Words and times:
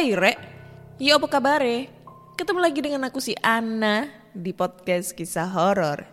Hai 0.00 0.16
Re, 0.16 0.32
yo 0.96 1.20
apa 1.20 1.28
kabar 1.28 1.60
Ketemu 2.32 2.56
lagi 2.56 2.80
dengan 2.80 3.04
aku 3.04 3.20
si 3.20 3.36
Ana 3.36 4.08
di 4.32 4.56
podcast 4.56 5.12
kisah 5.12 5.44
horor. 5.52 6.08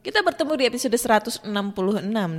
Kita 0.00 0.24
bertemu 0.24 0.56
di 0.56 0.64
episode 0.64 0.96
166 0.96 1.44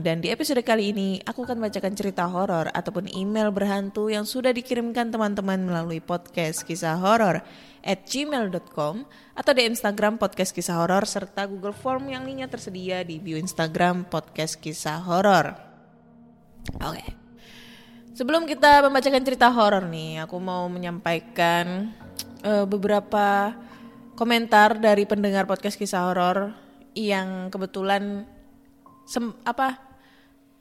dan 0.01 0.17
di 0.25 0.33
episode 0.33 0.57
kali 0.65 0.89
ini 0.89 1.21
aku 1.21 1.45
akan 1.45 1.61
bacakan 1.61 1.93
cerita 1.93 2.25
horor 2.25 2.73
ataupun 2.73 3.13
email 3.13 3.53
berhantu 3.53 4.09
yang 4.09 4.25
sudah 4.25 4.49
dikirimkan 4.57 5.13
teman-teman 5.13 5.61
melalui 5.61 6.01
podcast 6.01 6.65
kisah 6.65 6.97
horor 6.97 7.45
at 7.85 8.01
gmail.com 8.09 9.05
atau 9.37 9.51
di 9.53 9.61
Instagram 9.69 10.17
podcast 10.17 10.49
kisah 10.49 10.81
horor 10.81 11.05
serta 11.05 11.45
Google 11.45 11.77
Form 11.77 12.09
yang 12.09 12.25
linknya 12.25 12.49
tersedia 12.49 13.05
di 13.05 13.21
bio 13.21 13.37
Instagram 13.37 14.09
podcast 14.09 14.57
kisah 14.57 14.97
horor. 14.97 15.53
Oke. 16.81 17.20
Sebelum 18.11 18.43
kita 18.43 18.83
membacakan 18.83 19.23
cerita 19.23 19.47
horor 19.47 19.87
nih, 19.87 20.27
aku 20.27 20.35
mau 20.35 20.67
menyampaikan 20.67 21.95
eh, 22.43 22.65
beberapa 22.67 23.55
komentar 24.19 24.75
dari 24.75 25.07
pendengar 25.07 25.47
podcast 25.47 25.79
kisah 25.79 26.11
horor 26.11 26.51
yang 26.91 27.47
kebetulan 27.47 28.27
sem- 29.07 29.35
apa 29.47 29.79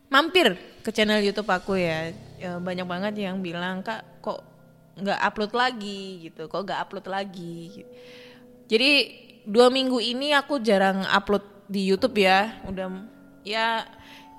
mampir 0.07 0.55
ke 0.87 0.95
channel 0.95 1.19
YouTube 1.19 1.51
aku 1.51 1.75
ya. 1.75 2.15
Ya, 2.39 2.57
banyak 2.63 2.87
banget 2.87 3.15
yang 3.19 3.43
bilang 3.43 3.83
kak 3.83 4.23
kok 4.23 4.47
nggak 4.95 5.19
upload 5.19 5.53
lagi 5.53 6.31
gitu, 6.31 6.47
kok 6.47 6.63
nggak 6.63 6.81
upload 6.87 7.07
lagi. 7.11 7.83
Jadi 8.71 8.91
dua 9.43 9.75
minggu 9.75 9.99
ini 9.99 10.31
aku 10.39 10.63
jarang 10.63 11.03
upload 11.03 11.43
di 11.67 11.83
YouTube 11.83 12.15
ya. 12.15 12.63
Udah 12.63 12.87
ya 13.43 13.83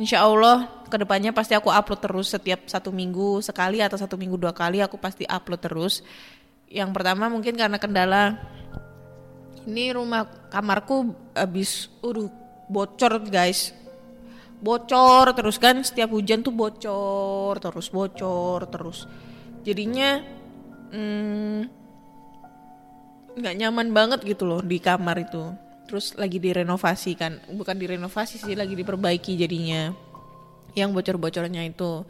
Insya 0.01 0.25
Allah 0.25 0.65
ke 0.89 0.97
depannya 0.97 1.29
pasti 1.29 1.53
aku 1.53 1.69
upload 1.69 2.01
terus 2.01 2.33
setiap 2.33 2.65
satu 2.65 2.89
minggu 2.89 3.37
sekali 3.45 3.85
atau 3.85 4.01
satu 4.01 4.17
minggu 4.17 4.33
dua 4.33 4.49
kali 4.49 4.81
aku 4.81 4.97
pasti 4.97 5.29
upload 5.29 5.61
terus. 5.61 6.01
Yang 6.65 6.89
pertama 6.89 7.29
mungkin 7.29 7.53
karena 7.53 7.77
kendala 7.77 8.41
ini 9.69 9.93
rumah 9.93 10.25
kamarku 10.49 11.13
habis 11.37 11.85
udah 12.01 12.25
bocor 12.65 13.21
guys. 13.29 13.77
Bocor 14.57 15.37
terus 15.37 15.61
kan 15.61 15.85
setiap 15.85 16.09
hujan 16.09 16.41
tuh 16.41 16.49
bocor 16.49 17.61
terus 17.61 17.93
bocor 17.93 18.65
terus. 18.73 19.05
Jadinya 19.61 20.17
hmm, 20.97 21.61
nggak 23.37 23.53
nyaman 23.53 23.93
banget 23.93 24.25
gitu 24.25 24.49
loh 24.49 24.65
di 24.65 24.81
kamar 24.81 25.29
itu 25.29 25.70
terus 25.91 26.15
lagi 26.15 26.39
direnovasi 26.39 27.19
kan. 27.19 27.43
Bukan 27.51 27.75
direnovasi 27.75 28.39
sih 28.39 28.55
lagi 28.55 28.79
diperbaiki 28.79 29.35
jadinya. 29.35 29.91
Yang 30.71 30.89
bocor-bocornya 30.95 31.67
itu 31.67 32.07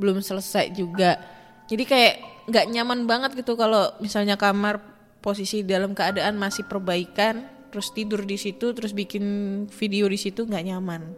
belum 0.00 0.24
selesai 0.24 0.72
juga. 0.72 1.20
Jadi 1.68 1.84
kayak 1.84 2.14
nggak 2.48 2.66
nyaman 2.72 3.04
banget 3.04 3.36
gitu 3.36 3.52
kalau 3.60 3.92
misalnya 4.00 4.40
kamar 4.40 4.80
posisi 5.20 5.60
dalam 5.60 5.92
keadaan 5.92 6.40
masih 6.40 6.64
perbaikan 6.64 7.44
terus 7.68 7.92
tidur 7.92 8.24
di 8.24 8.40
situ 8.40 8.72
terus 8.72 8.96
bikin 8.96 9.20
video 9.68 10.08
di 10.08 10.16
situ 10.16 10.48
nggak 10.48 10.64
nyaman. 10.64 11.12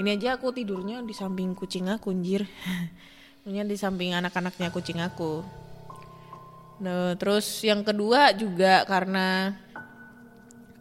Ini 0.00 0.16
aja 0.16 0.40
aku 0.40 0.56
tidurnya 0.56 1.04
di 1.04 1.12
samping 1.12 1.52
kucing 1.52 1.92
aku 1.92 2.16
anjir. 2.16 2.48
Maksudnya 3.44 3.68
di 3.68 3.76
samping 3.76 4.16
anak-anaknya 4.16 4.72
kucing 4.72 5.04
aku. 5.04 5.44
Nah, 6.80 7.12
terus 7.20 7.60
yang 7.60 7.84
kedua 7.84 8.32
juga 8.32 8.88
karena 8.88 9.52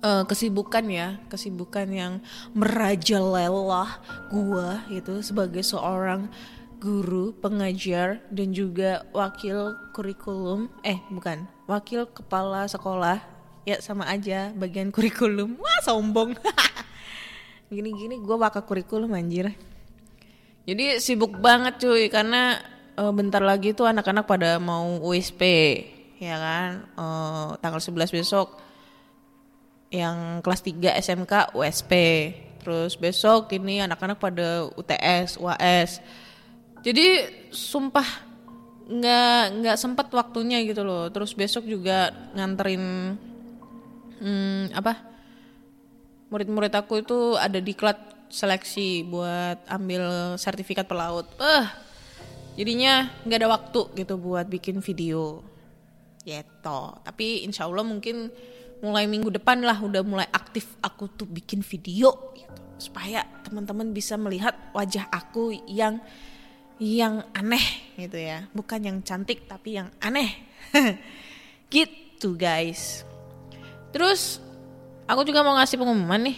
eh, 0.01 0.23
kesibukan 0.25 0.85
ya, 0.89 1.17
kesibukan 1.29 1.87
yang 1.89 2.13
merajalela 2.57 4.01
gua 4.27 4.83
gitu 4.89 5.21
sebagai 5.21 5.61
seorang 5.61 6.27
guru, 6.81 7.37
pengajar 7.37 8.25
dan 8.33 8.51
juga 8.51 9.05
wakil 9.13 9.77
kurikulum, 9.93 10.65
eh 10.81 10.97
bukan, 11.13 11.45
wakil 11.69 12.09
kepala 12.09 12.65
sekolah. 12.65 13.21
Ya 13.61 13.77
sama 13.77 14.09
aja 14.09 14.49
bagian 14.57 14.89
kurikulum. 14.89 15.53
Wah, 15.61 15.79
sombong. 15.85 16.33
Gini-gini 17.69 18.17
gua 18.17 18.49
wakil 18.49 18.65
kurikulum 18.65 19.13
anjir. 19.13 19.53
Jadi 20.65 20.97
sibuk 20.97 21.37
banget 21.37 21.77
cuy 21.81 22.09
karena 22.09 22.57
eh, 22.97 23.13
bentar 23.13 23.41
lagi 23.41 23.77
tuh 23.77 23.85
anak-anak 23.85 24.25
pada 24.25 24.57
mau 24.57 24.97
USP 25.01 25.41
ya 26.21 26.37
kan 26.37 26.71
Eh, 26.93 27.49
tanggal 27.57 27.81
11 27.81 28.13
besok 28.13 28.61
yang 29.91 30.39
kelas 30.39 30.63
3 30.63 30.97
SMK 31.03 31.53
USP 31.53 31.91
terus 32.63 32.95
besok 32.95 33.51
ini 33.51 33.83
anak-anak 33.83 34.17
pada 34.17 34.71
UTS 34.73 35.37
UAS 35.37 35.99
jadi 36.81 37.27
sumpah 37.51 38.07
nggak 38.87 39.41
nggak 39.61 39.77
sempat 39.77 40.07
waktunya 40.15 40.63
gitu 40.63 40.81
loh 40.81 41.11
terus 41.11 41.35
besok 41.35 41.67
juga 41.67 42.11
nganterin 42.33 43.15
hmm, 44.19 44.73
apa 44.73 45.11
murid-murid 46.31 46.71
aku 46.71 47.03
itu 47.03 47.35
ada 47.35 47.59
diklat 47.59 47.99
seleksi 48.31 49.03
buat 49.03 49.59
ambil 49.67 50.33
sertifikat 50.39 50.87
pelaut. 50.87 51.27
Eh, 51.37 51.67
jadinya 52.55 53.11
nggak 53.27 53.39
ada 53.43 53.51
waktu 53.51 53.81
gitu 53.99 54.15
buat 54.15 54.47
bikin 54.47 54.79
video. 54.79 55.43
Gitu. 56.23 56.81
Tapi 57.03 57.43
insya 57.43 57.67
Allah 57.67 57.83
mungkin 57.83 58.31
mulai 58.81 59.05
minggu 59.05 59.29
depan 59.29 59.61
lah 59.61 59.77
udah 59.77 60.01
mulai 60.01 60.27
aktif 60.33 60.75
aku 60.81 61.05
tuh 61.13 61.29
bikin 61.29 61.61
video 61.61 62.33
gitu. 62.33 62.61
Supaya 62.81 63.21
teman-teman 63.45 63.93
bisa 63.93 64.17
melihat 64.17 64.57
wajah 64.73 65.05
aku 65.13 65.53
yang 65.69 66.01
yang 66.81 67.21
aneh 67.37 67.93
gitu 67.93 68.17
ya. 68.17 68.49
Bukan 68.51 68.81
yang 68.81 68.97
cantik 69.05 69.45
tapi 69.45 69.77
yang 69.77 69.93
aneh. 70.01 70.33
gitu 71.73 72.33
guys. 72.33 73.05
Terus 73.93 74.41
aku 75.05 75.21
juga 75.21 75.45
mau 75.45 75.53
ngasih 75.61 75.77
pengumuman 75.77 76.25
nih. 76.25 76.37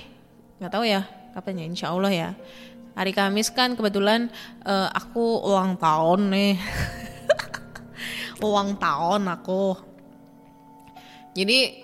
Nggak 0.60 0.72
tahu 0.75 0.84
ya 0.84 1.07
kapan 1.31 1.63
ya 1.63 1.66
insya 1.66 1.88
Allah 1.96 2.12
ya. 2.12 2.30
Hari 2.94 3.16
Kamis 3.16 3.50
kan 3.50 3.74
kebetulan 3.74 4.28
eh, 4.68 4.89
aku 4.92 5.48
ulang 5.48 5.80
tahun 5.80 6.28
nih. 6.28 6.54
ulang 8.46 8.75
tahun 8.75 9.31
aku. 9.31 9.80
Jadi 11.34 11.83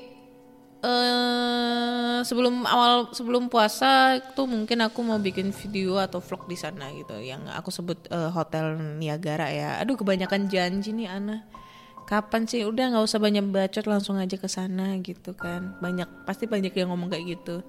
eh 0.80 2.24
sebelum 2.24 2.64
awal 2.64 3.12
sebelum 3.12 3.52
puasa 3.52 4.20
tuh 4.36 4.48
mungkin 4.48 4.80
aku 4.84 5.00
mau 5.04 5.20
bikin 5.20 5.52
video 5.52 6.00
atau 6.00 6.24
vlog 6.24 6.48
di 6.48 6.56
sana 6.56 6.88
gitu 6.96 7.20
yang 7.20 7.44
aku 7.52 7.68
sebut 7.72 8.00
eh, 8.08 8.32
hotel 8.32 8.80
Niagara 9.00 9.52
ya. 9.52 9.80
Aduh 9.84 10.00
kebanyakan 10.00 10.48
janji 10.48 10.96
nih 10.96 11.12
Ana. 11.12 11.44
Kapan 12.08 12.50
sih? 12.50 12.66
Udah 12.66 12.90
nggak 12.90 13.06
usah 13.06 13.22
banyak 13.22 13.46
bacot 13.54 13.86
langsung 13.86 14.18
aja 14.18 14.34
ke 14.34 14.50
sana 14.50 14.98
gitu 15.04 15.38
kan. 15.38 15.78
Banyak 15.78 16.26
pasti 16.26 16.50
banyak 16.50 16.74
yang 16.74 16.90
ngomong 16.90 17.14
kayak 17.14 17.38
gitu. 17.38 17.62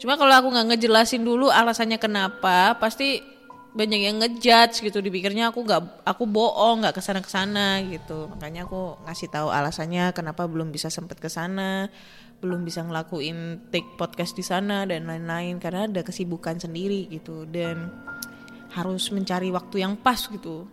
Cuma 0.00 0.16
kalau 0.16 0.32
aku 0.32 0.48
nggak 0.48 0.76
ngejelasin 0.76 1.24
dulu 1.24 1.52
alasannya 1.52 2.00
kenapa, 2.00 2.76
pasti 2.80 3.20
banyak 3.76 4.00
yang 4.08 4.16
ngejudge 4.16 4.80
gitu 4.80 5.04
dipikirnya 5.04 5.52
aku 5.52 5.60
nggak 5.60 6.08
aku 6.08 6.24
bohong 6.24 6.80
nggak 6.80 6.96
ke 6.96 7.02
sana 7.04 7.20
ke 7.20 7.28
sana 7.28 7.84
gitu 7.84 8.24
makanya 8.32 8.64
aku 8.64 8.96
ngasih 9.04 9.28
tahu 9.28 9.52
alasannya 9.52 10.16
kenapa 10.16 10.48
belum 10.48 10.72
bisa 10.72 10.88
sempet 10.88 11.20
ke 11.20 11.28
sana 11.28 11.92
belum 12.40 12.62
bisa 12.68 12.84
ngelakuin 12.84 13.70
take 13.72 13.96
podcast 13.96 14.36
di 14.36 14.44
sana 14.44 14.84
dan 14.84 15.08
lain-lain 15.08 15.56
karena 15.56 15.88
ada 15.88 16.02
kesibukan 16.04 16.60
sendiri 16.60 17.08
gitu. 17.08 17.48
Dan 17.48 17.90
harus 18.76 19.08
mencari 19.08 19.48
waktu 19.48 19.80
yang 19.80 19.96
pas 19.96 20.20
gitu. 20.28 20.68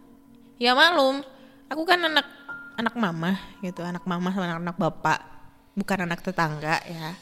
Ya 0.60 0.76
malum 0.76 1.24
aku 1.72 1.84
kan 1.88 2.04
anak 2.04 2.28
anak 2.76 2.96
mama 2.98 3.38
gitu 3.62 3.82
anak 3.86 4.04
mama 4.04 4.34
sama 4.34 4.46
anak, 4.50 4.60
anak 4.60 4.78
bapak 4.78 5.20
bukan 5.74 6.00
anak 6.06 6.20
tetangga 6.22 6.84
ya. 6.84 7.16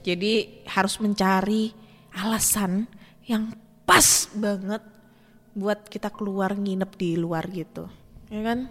Jadi 0.00 0.64
harus 0.70 0.96
mencari 1.02 1.74
alasan 2.16 2.88
yang 3.28 3.52
pas 3.84 4.30
banget 4.32 4.80
buat 5.52 5.90
kita 5.90 6.08
keluar 6.14 6.56
nginep 6.56 6.90
di 6.96 7.10
luar 7.18 7.44
gitu. 7.50 7.90
Ya 8.32 8.40
kan? 8.46 8.70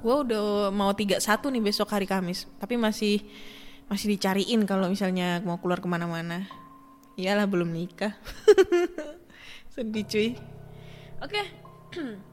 Gue 0.00 0.16
udah 0.24 0.72
mau 0.72 0.90
31 0.96 1.20
nih 1.20 1.62
besok 1.62 1.92
hari 1.92 2.08
Kamis 2.08 2.48
tapi 2.56 2.80
masih 2.80 3.20
masih 3.90 4.14
dicariin 4.14 4.62
kalau 4.70 4.86
misalnya 4.86 5.42
mau 5.42 5.58
keluar 5.58 5.82
ke 5.82 5.90
mana-mana. 5.90 6.46
Iyalah 7.18 7.50
belum 7.50 7.74
nikah. 7.74 8.14
Sedih 9.74 10.06
cuy. 10.06 10.38
Oke. 11.18 11.42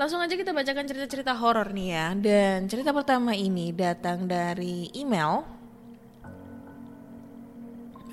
Langsung 0.00 0.24
aja 0.24 0.32
kita 0.32 0.56
bacakan 0.56 0.88
cerita-cerita 0.88 1.36
horor 1.36 1.76
nih 1.76 1.88
ya. 1.92 2.06
Dan 2.16 2.72
cerita 2.72 2.96
pertama 2.96 3.36
ini 3.36 3.70
datang 3.76 4.24
dari 4.24 4.88
email. 4.96 5.44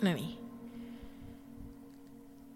Nah 0.04 0.14
nih. 0.14 0.36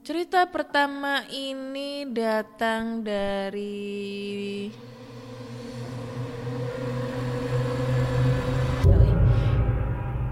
Cerita 0.03 0.43
pertama 0.51 1.23
ini 1.31 2.03
datang 2.11 3.07
dari 3.07 4.67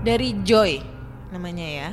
dari 0.01 0.33
Joy 0.42 0.81
namanya 1.30 1.65
ya. 1.65 1.89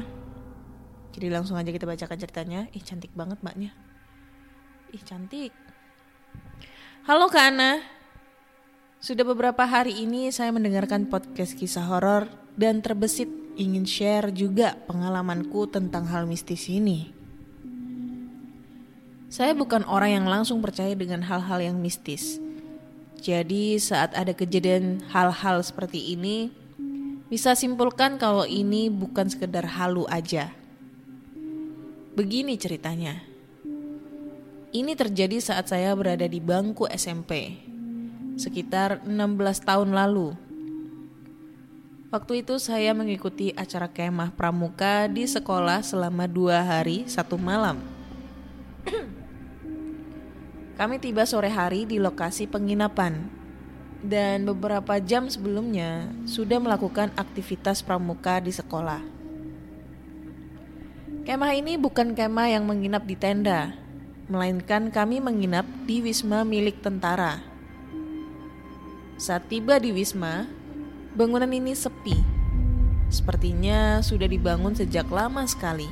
Jadi 1.12 1.28
langsung 1.28 1.60
aja 1.60 1.68
kita 1.68 1.84
bacakan 1.84 2.16
ceritanya. 2.16 2.60
Ih 2.72 2.80
cantik 2.80 3.12
banget 3.12 3.36
mbaknya. 3.44 3.76
Ih 4.96 5.02
cantik. 5.04 5.52
Halo 7.04 7.28
Kak 7.28 7.52
Ana. 7.52 7.84
Sudah 8.98 9.22
beberapa 9.22 9.62
hari 9.62 9.94
ini 10.02 10.32
saya 10.34 10.50
mendengarkan 10.50 11.06
podcast 11.06 11.54
kisah 11.54 11.86
horor 11.86 12.26
dan 12.58 12.82
terbesit 12.82 13.30
ingin 13.54 13.86
share 13.86 14.34
juga 14.34 14.74
pengalamanku 14.88 15.70
tentang 15.70 16.08
hal 16.08 16.24
mistis 16.26 16.66
ini. 16.66 17.14
Saya 19.28 19.52
bukan 19.52 19.84
orang 19.84 20.18
yang 20.18 20.26
langsung 20.26 20.64
percaya 20.64 20.96
dengan 20.96 21.20
hal-hal 21.20 21.60
yang 21.60 21.76
mistis. 21.76 22.40
Jadi 23.20 23.76
saat 23.76 24.16
ada 24.16 24.32
kejadian 24.32 25.04
hal-hal 25.12 25.60
seperti 25.60 26.16
ini, 26.16 26.48
bisa 27.28 27.52
simpulkan 27.52 28.16
kalau 28.16 28.48
ini 28.48 28.88
bukan 28.88 29.28
sekedar 29.28 29.68
halu 29.76 30.08
aja. 30.08 30.48
Begini 32.16 32.56
ceritanya. 32.56 33.20
Ini 34.72 34.96
terjadi 34.96 35.36
saat 35.40 35.68
saya 35.68 35.92
berada 35.96 36.24
di 36.24 36.40
bangku 36.40 36.88
SMP, 36.88 37.60
sekitar 38.40 39.04
16 39.04 39.64
tahun 39.64 39.92
lalu. 39.92 40.36
Waktu 42.08 42.40
itu 42.40 42.56
saya 42.56 42.96
mengikuti 42.96 43.52
acara 43.52 43.92
kemah 43.92 44.32
pramuka 44.32 45.04
di 45.12 45.28
sekolah 45.28 45.84
selama 45.84 46.24
dua 46.24 46.64
hari 46.64 47.04
satu 47.04 47.36
malam. 47.36 47.84
Kami 50.80 50.96
tiba 50.96 51.28
sore 51.28 51.52
hari 51.52 51.84
di 51.84 52.00
lokasi 52.00 52.48
penginapan 52.48 53.37
dan 54.02 54.46
beberapa 54.46 55.02
jam 55.02 55.26
sebelumnya 55.26 56.06
sudah 56.22 56.62
melakukan 56.62 57.10
aktivitas 57.18 57.82
pramuka 57.82 58.38
di 58.38 58.54
sekolah. 58.54 59.02
Kemah 61.26 61.52
ini 61.52 61.76
bukan 61.76 62.16
kemah 62.16 62.48
yang 62.48 62.64
menginap 62.64 63.04
di 63.04 63.12
tenda, 63.12 63.76
melainkan 64.32 64.88
kami 64.88 65.20
menginap 65.20 65.68
di 65.84 66.00
wisma 66.00 66.40
milik 66.40 66.80
tentara. 66.80 67.44
Saat 69.18 69.50
tiba 69.50 69.76
di 69.82 69.92
wisma, 69.92 70.46
bangunan 71.12 71.50
ini 71.50 71.74
sepi. 71.74 72.16
Sepertinya 73.10 74.00
sudah 74.00 74.30
dibangun 74.30 74.72
sejak 74.78 75.10
lama 75.10 75.44
sekali. 75.44 75.88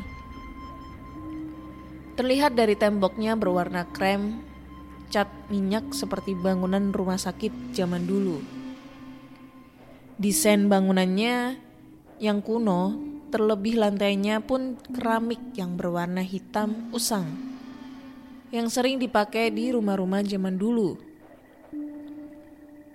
Terlihat 2.16 2.56
dari 2.56 2.72
temboknya 2.78 3.36
berwarna 3.36 3.84
krem 3.92 4.40
cat 5.08 5.30
minyak 5.48 5.94
seperti 5.94 6.34
bangunan 6.34 6.90
rumah 6.90 7.18
sakit 7.18 7.74
zaman 7.74 8.06
dulu. 8.06 8.42
Desain 10.16 10.64
bangunannya 10.66 11.60
yang 12.16 12.40
kuno, 12.40 12.96
terlebih 13.28 13.76
lantainya 13.76 14.40
pun 14.40 14.80
keramik 14.88 15.40
yang 15.52 15.76
berwarna 15.76 16.24
hitam 16.24 16.88
usang. 16.94 17.28
Yang 18.48 18.80
sering 18.80 18.96
dipakai 18.96 19.52
di 19.52 19.74
rumah-rumah 19.74 20.24
zaman 20.24 20.56
dulu. 20.56 20.96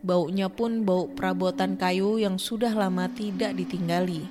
Baunya 0.01 0.49
pun 0.49 0.81
bau 0.81 1.05
perabotan 1.13 1.77
kayu 1.77 2.17
yang 2.17 2.41
sudah 2.41 2.73
lama 2.73 3.05
tidak 3.13 3.53
ditinggali. 3.53 4.25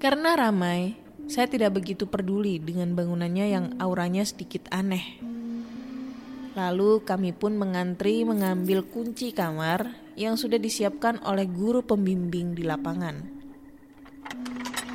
Karena 0.00 0.32
ramai, 0.38 0.96
saya 1.28 1.44
tidak 1.44 1.76
begitu 1.76 2.08
peduli 2.08 2.56
dengan 2.56 2.96
bangunannya 2.96 3.46
yang 3.52 3.66
auranya 3.76 4.24
sedikit 4.24 4.64
aneh. 4.72 5.20
Lalu 6.56 7.04
kami 7.04 7.36
pun 7.36 7.54
mengantri 7.60 8.24
mengambil 8.24 8.80
kunci 8.82 9.36
kamar 9.36 9.92
yang 10.16 10.40
sudah 10.40 10.56
disiapkan 10.56 11.20
oleh 11.22 11.44
guru 11.44 11.84
pembimbing 11.84 12.56
di 12.56 12.64
lapangan. 12.64 13.28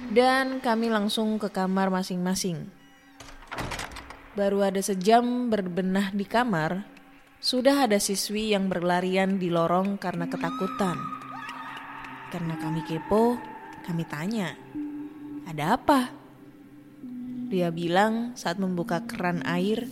Dan 0.10 0.58
kami 0.60 0.90
langsung 0.90 1.38
ke 1.38 1.54
kamar 1.54 1.94
masing-masing. 1.94 2.66
Baru 4.34 4.66
ada 4.66 4.82
sejam 4.82 5.54
berbenah 5.54 6.10
di 6.12 6.25
kamar, 6.25 6.84
sudah 7.38 7.86
ada 7.86 8.02
siswi 8.02 8.58
yang 8.58 8.74
berlarian 8.74 9.38
di 9.38 9.54
lorong 9.54 10.02
karena 10.02 10.25
ketakutan. 10.25 10.98
Karena 12.34 12.58
kami 12.58 12.82
kepo, 12.90 13.38
kami 13.86 14.04
tanya, 14.10 14.58
"Ada 15.46 15.78
apa?" 15.78 16.23
Dia 17.53 17.69
bilang 17.69 18.33
saat 18.33 18.57
membuka 18.57 19.05
keran 19.05 19.45
air, 19.45 19.86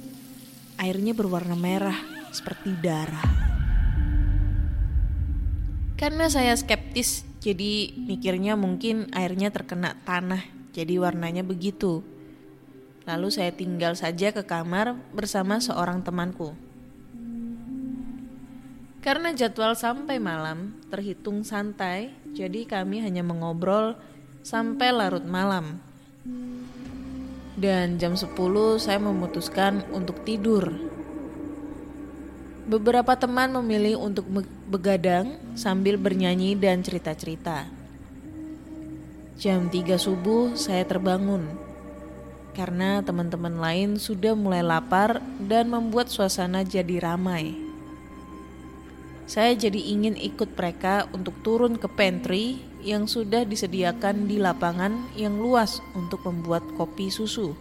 airnya 0.82 1.14
berwarna 1.14 1.54
merah 1.54 1.94
seperti 2.34 2.74
darah. 2.82 3.22
Karena 5.94 6.26
saya 6.26 6.58
skeptis, 6.58 7.22
jadi 7.38 7.94
mikirnya 7.94 8.58
mungkin 8.58 9.14
airnya 9.14 9.54
terkena 9.54 9.94
tanah, 10.10 10.42
jadi 10.74 11.06
warnanya 11.06 11.46
begitu. 11.46 12.02
Lalu 13.06 13.30
saya 13.30 13.54
tinggal 13.54 13.94
saja 13.94 14.34
ke 14.34 14.42
kamar 14.42 14.98
bersama 15.14 15.62
seorang 15.62 16.02
temanku. 16.02 16.58
Karena 19.06 19.38
jadwal 19.38 19.78
sampai 19.78 20.18
malam 20.18 20.82
terhitung 20.90 21.46
santai, 21.46 22.10
jadi 22.34 22.66
kami 22.66 23.06
hanya 23.06 23.22
mengobrol 23.22 23.94
sampai 24.42 24.90
larut 24.90 25.30
malam. 25.30 25.78
Dan 27.60 28.00
jam 28.00 28.16
10 28.16 28.32
saya 28.80 29.00
memutuskan 29.02 29.84
untuk 29.92 30.24
tidur. 30.24 30.72
Beberapa 32.68 33.18
teman 33.20 33.52
memilih 33.60 34.00
untuk 34.00 34.24
begadang 34.72 35.36
sambil 35.60 36.00
bernyanyi 36.00 36.56
dan 36.56 36.80
cerita-cerita. 36.80 37.68
Jam 39.42 39.68
3 39.68 39.98
subuh 39.98 40.54
saya 40.56 40.86
terbangun 40.86 41.72
karena 42.52 43.00
teman-teman 43.00 43.56
lain 43.58 43.90
sudah 43.96 44.36
mulai 44.36 44.60
lapar 44.60 45.24
dan 45.40 45.72
membuat 45.72 46.12
suasana 46.12 46.68
jadi 46.68 47.00
ramai. 47.00 47.56
Saya 49.28 49.56
jadi 49.56 49.80
ingin 49.80 50.20
ikut 50.20 50.60
mereka 50.60 51.08
untuk 51.16 51.40
turun 51.40 51.80
ke 51.80 51.88
pantry 51.88 52.60
yang 52.82 53.06
sudah 53.06 53.46
disediakan 53.46 54.26
di 54.26 54.42
lapangan 54.42 55.14
yang 55.18 55.38
luas 55.38 55.80
untuk 55.94 56.26
membuat 56.26 56.66
kopi 56.76 57.08
susu. 57.14 57.54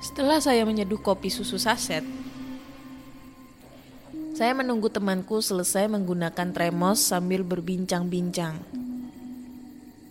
Setelah 0.00 0.38
saya 0.38 0.62
menyeduh 0.62 1.02
kopi 1.02 1.28
susu 1.28 1.58
saset, 1.58 2.06
Saya 4.36 4.52
menunggu 4.52 4.92
temanku 4.92 5.40
selesai 5.40 5.88
menggunakan 5.88 6.52
tremos 6.52 7.00
sambil 7.00 7.40
berbincang-bincang. 7.40 8.60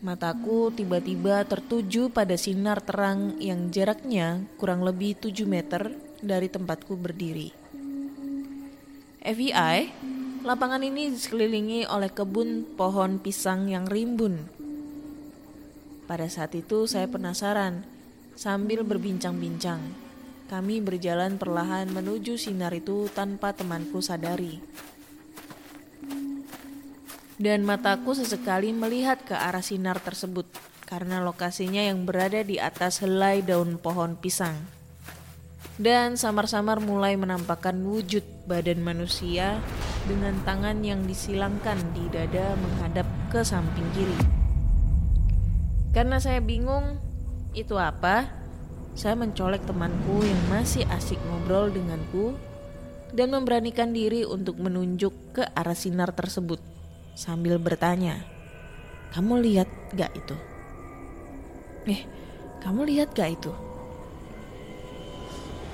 Mataku 0.01 0.73
tiba-tiba 0.73 1.45
tertuju 1.45 2.09
pada 2.09 2.33
sinar 2.33 2.81
terang 2.81 3.37
yang 3.37 3.69
jaraknya 3.69 4.41
kurang 4.57 4.81
lebih 4.81 5.13
7 5.21 5.45
meter 5.45 5.93
dari 6.25 6.49
tempatku 6.49 6.97
berdiri. 6.97 7.53
FBI, 9.21 9.93
lapangan 10.45 10.85
ini 10.85 11.09
dikelilingi 11.09 11.89
oleh 11.89 12.13
kebun 12.13 12.77
pohon 12.77 13.17
pisang 13.17 13.65
yang 13.65 13.89
rimbun. 13.89 14.45
Pada 16.05 16.29
saat 16.29 16.53
itu 16.53 16.85
saya 16.85 17.09
penasaran 17.09 17.81
sambil 18.37 18.85
berbincang-bincang. 18.85 19.81
Kami 20.45 20.85
berjalan 20.85 21.41
perlahan 21.41 21.89
menuju 21.89 22.37
sinar 22.37 22.69
itu 22.77 23.09
tanpa 23.09 23.57
temanku 23.57 24.05
sadari. 24.05 24.61
Dan 27.41 27.65
mataku 27.65 28.13
sesekali 28.13 28.69
melihat 28.69 29.25
ke 29.25 29.33
arah 29.33 29.65
sinar 29.65 29.97
tersebut 29.97 30.45
karena 30.85 31.25
lokasinya 31.25 31.81
yang 31.81 32.05
berada 32.05 32.45
di 32.45 32.61
atas 32.61 33.01
helai 33.01 33.41
daun 33.41 33.81
pohon 33.81 34.13
pisang. 34.13 34.53
Dan 35.81 36.21
samar-samar 36.21 36.77
mulai 36.85 37.17
menampakkan 37.17 37.75
wujud 37.81 38.23
badan 38.45 38.85
manusia 38.85 39.57
dengan 40.05 40.37
tangan 40.45 40.81
yang 40.85 41.03
disilangkan 41.03 41.77
di 41.93 42.05
dada 42.13 42.53
menghadap 42.57 43.05
ke 43.33 43.41
samping 43.41 43.85
kiri. 43.97 44.17
Karena 45.91 46.21
saya 46.21 46.39
bingung 46.39 46.97
itu 47.55 47.79
apa, 47.79 48.29
saya 48.95 49.15
mencolek 49.19 49.67
temanku 49.67 50.23
yang 50.23 50.41
masih 50.47 50.87
asik 50.91 51.19
ngobrol 51.27 51.67
denganku 51.67 52.35
dan 53.15 53.31
memberanikan 53.31 53.91
diri 53.95 54.27
untuk 54.27 54.59
menunjuk 54.59 55.11
ke 55.35 55.43
arah 55.55 55.75
sinar 55.75 56.11
tersebut 56.11 56.59
sambil 57.15 57.59
bertanya, 57.59 58.23
"Kamu 59.15 59.39
lihat 59.39 59.71
gak 59.95 60.11
itu?" 60.15 60.35
"Eh, 61.87 62.03
kamu 62.59 62.87
lihat 62.91 63.15
gak 63.15 63.39
itu?" 63.39 63.51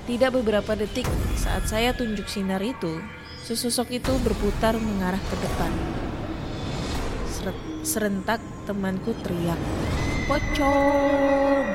Tidak 0.02 0.34
beberapa 0.34 0.74
detik 0.74 1.06
saat 1.38 1.70
saya 1.70 1.94
tunjuk 1.94 2.26
sinar 2.26 2.58
itu, 2.58 2.98
sesosok 3.42 3.98
itu 3.98 4.12
berputar 4.22 4.78
mengarah 4.78 5.20
ke 5.20 5.36
depan. 5.42 5.72
Serentak 7.82 8.38
temanku 8.64 9.10
teriak, 9.26 9.58
"Pocong!" 10.30 11.66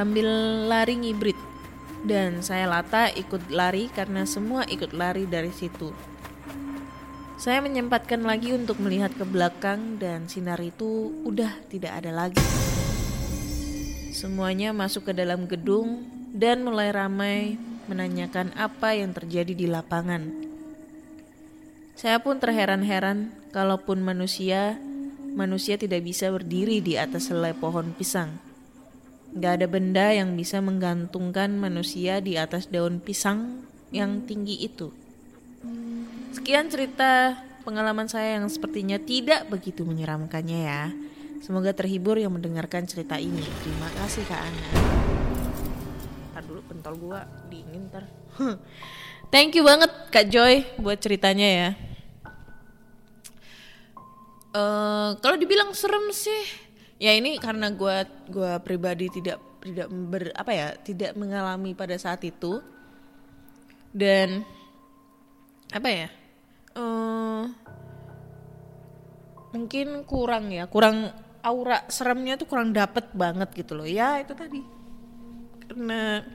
sambil 0.00 0.26
lari 0.64 0.96
ngibrit. 0.96 1.36
Dan 2.00 2.40
saya 2.40 2.64
lata 2.64 3.12
ikut 3.12 3.52
lari 3.52 3.92
karena 3.92 4.24
semua 4.24 4.64
ikut 4.64 4.96
lari 4.96 5.28
dari 5.28 5.52
situ. 5.52 5.92
Saya 7.36 7.60
menyempatkan 7.60 8.24
lagi 8.24 8.56
untuk 8.56 8.80
melihat 8.80 9.12
ke 9.12 9.24
belakang 9.28 10.00
dan 10.00 10.24
sinar 10.24 10.56
itu 10.64 11.12
udah 11.28 11.52
tidak 11.68 12.00
ada 12.00 12.08
lagi. 12.08 12.40
Semuanya 14.16 14.72
masuk 14.72 15.08
ke 15.08 15.12
dalam 15.12 15.44
gedung 15.44 16.08
dan 16.32 16.64
mulai 16.64 16.88
ramai 16.88 17.60
menanyakan 17.90 18.54
apa 18.54 18.94
yang 18.94 19.10
terjadi 19.10 19.50
di 19.50 19.66
lapangan. 19.66 20.30
Saya 21.98 22.22
pun 22.22 22.38
terheran-heran 22.38 23.34
kalaupun 23.50 24.00
manusia, 24.00 24.78
manusia 25.34 25.74
tidak 25.74 26.06
bisa 26.06 26.30
berdiri 26.30 26.78
di 26.78 26.94
atas 26.94 27.28
helai 27.28 27.52
pohon 27.52 27.92
pisang. 27.92 28.38
Gak 29.34 29.60
ada 29.60 29.66
benda 29.66 30.14
yang 30.14 30.38
bisa 30.38 30.62
menggantungkan 30.62 31.50
manusia 31.58 32.22
di 32.22 32.38
atas 32.38 32.70
daun 32.70 33.02
pisang 33.02 33.66
yang 33.90 34.22
tinggi 34.24 34.64
itu. 34.64 34.94
Sekian 36.30 36.70
cerita 36.70 37.42
pengalaman 37.66 38.08
saya 38.08 38.40
yang 38.40 38.46
sepertinya 38.48 38.96
tidak 38.96 39.50
begitu 39.50 39.84
menyeramkannya 39.84 40.60
ya. 40.62 40.84
Semoga 41.44 41.76
terhibur 41.76 42.16
yang 42.16 42.32
mendengarkan 42.32 42.88
cerita 42.88 43.20
ini. 43.20 43.44
Terima 43.64 43.88
kasih 43.98 44.24
Kak 44.24 44.40
Ana. 44.40 45.09
Dulu 46.60 46.76
pentol 46.76 46.94
gua 47.00 47.24
dingin 47.48 47.88
ntar. 47.88 48.04
Thank 49.32 49.56
you 49.56 49.64
banget 49.64 49.88
Kak 50.12 50.28
Joy 50.28 50.68
buat 50.76 51.00
ceritanya 51.00 51.48
ya. 51.48 51.68
Eh, 54.52 55.10
kalau 55.24 55.36
dibilang 55.40 55.72
serem 55.72 56.12
sih, 56.12 56.44
ya 57.00 57.16
ini 57.16 57.40
karena 57.40 57.72
gua 57.72 58.04
gua 58.28 58.60
pribadi 58.60 59.08
tidak 59.08 59.40
tidak 59.64 59.88
ber 59.88 60.36
apa 60.36 60.52
ya 60.52 60.68
tidak 60.76 61.16
mengalami 61.16 61.72
pada 61.72 61.96
saat 61.96 62.20
itu 62.28 62.60
dan 63.96 64.44
apa 65.72 65.88
ya 65.88 66.08
eh 66.76 67.44
mungkin 69.56 70.04
kurang 70.04 70.52
ya 70.52 70.68
kurang 70.68 71.08
aura 71.40 71.88
seremnya 71.88 72.36
tuh 72.36 72.48
kurang 72.48 72.72
dapet 72.72 73.08
banget 73.16 73.48
gitu 73.56 73.76
loh 73.76 73.88
ya 73.88 74.20
itu 74.20 74.32
tadi 74.32 74.80
karena 75.70 76.26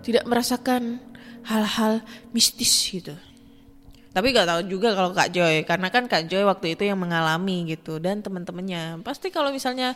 tidak 0.00 0.24
merasakan 0.28 1.00
hal-hal 1.44 2.04
mistis 2.32 2.72
gitu. 2.88 3.16
Tapi 4.10 4.34
gak 4.34 4.50
tahu 4.50 4.60
juga 4.66 4.90
kalau 4.90 5.14
Kak 5.14 5.30
Joy 5.30 5.62
karena 5.62 5.86
kan 5.86 6.10
Kak 6.10 6.26
Joy 6.26 6.42
waktu 6.42 6.74
itu 6.74 6.82
yang 6.82 6.98
mengalami 6.98 7.62
gitu 7.70 8.02
dan 8.02 8.18
teman-temannya. 8.26 9.06
Pasti 9.06 9.30
kalau 9.30 9.54
misalnya 9.54 9.94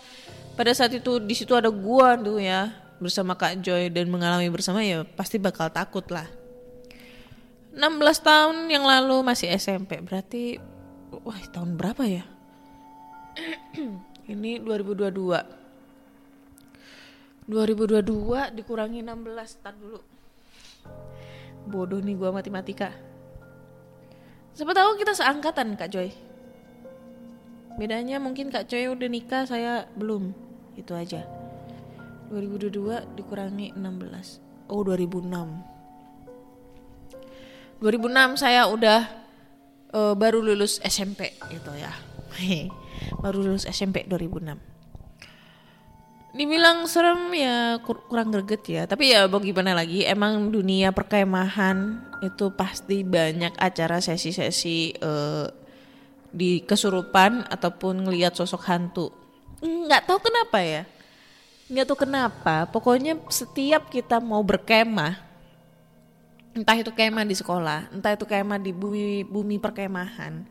pada 0.54 0.70
saat 0.70 0.94
itu 0.94 1.18
di 1.18 1.34
situ 1.34 1.50
ada 1.58 1.66
gua 1.66 2.14
tuh 2.14 2.38
ya 2.38 2.70
bersama 3.02 3.34
Kak 3.34 3.58
Joy 3.58 3.90
dan 3.90 4.06
mengalami 4.06 4.46
bersama 4.54 4.86
ya 4.86 5.02
pasti 5.02 5.42
bakal 5.42 5.66
takut 5.74 6.06
lah. 6.14 6.30
16 7.74 7.82
tahun 8.22 8.70
yang 8.70 8.86
lalu 8.86 9.26
masih 9.26 9.50
SMP 9.50 9.98
berarti 9.98 10.62
wah 11.10 11.42
tahun 11.50 11.74
berapa 11.74 12.06
ya? 12.06 12.22
Ini 14.30 14.62
2022 14.62 15.63
2022 17.46 18.56
dikurangi 18.56 19.00
16 19.04 19.62
tar 19.62 19.74
dulu 19.76 20.00
bodoh 21.64 22.00
nih 22.00 22.16
gua 22.16 22.32
matematika 22.32 22.92
Siapa 24.54 24.70
tahu 24.70 24.94
kita 24.94 25.18
seangkatan 25.18 25.74
Kak 25.74 25.90
Joy. 25.90 26.14
Bedanya 27.74 28.22
mungkin 28.22 28.54
Kak 28.54 28.70
Joy 28.70 28.86
udah 28.86 29.10
nikah, 29.10 29.42
saya 29.50 29.90
belum. 29.98 30.30
Itu 30.78 30.94
aja. 30.94 31.26
2022 32.30 33.18
dikurangi 33.18 33.74
16. 33.74 34.70
Oh, 34.70 34.86
2006. 34.86 35.26
2006 37.82 38.38
saya 38.38 38.70
udah 38.70 39.10
uh, 39.90 40.14
baru 40.14 40.38
lulus 40.38 40.78
SMP 40.86 41.34
gitu 41.50 41.74
ya. 41.74 41.90
baru 43.26 43.42
lulus 43.42 43.66
SMP 43.66 44.06
2006. 44.06 44.73
Dibilang 46.34 46.82
serem 46.90 47.30
ya 47.30 47.78
kur 47.86 48.02
kurang 48.10 48.34
greget 48.34 48.66
ya, 48.66 48.82
tapi 48.90 49.14
ya 49.14 49.30
mau 49.30 49.38
gimana 49.38 49.70
lagi, 49.70 50.02
emang 50.02 50.50
dunia 50.50 50.90
perkemahan 50.90 52.02
itu 52.26 52.50
pasti 52.50 53.06
banyak 53.06 53.54
acara 53.54 54.02
sesi-sesi 54.02 54.98
uh, 54.98 55.46
di 56.34 56.58
kesurupan 56.66 57.46
ataupun 57.46 58.02
ngelihat 58.02 58.34
sosok 58.34 58.66
hantu. 58.66 59.14
Nggak 59.62 60.10
tahu 60.10 60.18
kenapa 60.26 60.58
ya, 60.58 60.82
nggak 61.70 61.86
tahu 61.86 62.02
kenapa. 62.02 62.66
Pokoknya 62.66 63.14
setiap 63.30 63.86
kita 63.86 64.18
mau 64.18 64.42
berkemah, 64.42 65.14
entah 66.50 66.74
itu 66.74 66.90
kemah 66.90 67.22
di 67.22 67.38
sekolah, 67.38 67.94
entah 67.94 68.10
itu 68.10 68.26
kemah 68.26 68.58
di 68.58 68.74
bumi 68.74 69.22
bumi 69.22 69.62
perkemahan, 69.62 70.42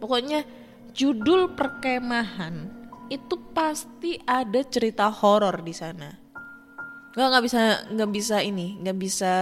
pokoknya 0.00 0.48
judul 0.96 1.52
perkemahan 1.52 2.77
itu 3.08 3.36
pasti 3.56 4.20
ada 4.24 4.60
cerita 4.64 5.08
horor 5.08 5.64
di 5.64 5.74
sana. 5.76 6.08
Gak 7.16 7.28
nggak 7.34 7.44
bisa 7.44 7.60
nggak 7.90 8.10
bisa 8.14 8.36
ini 8.44 8.78
nggak 8.78 8.98
bisa 9.00 9.34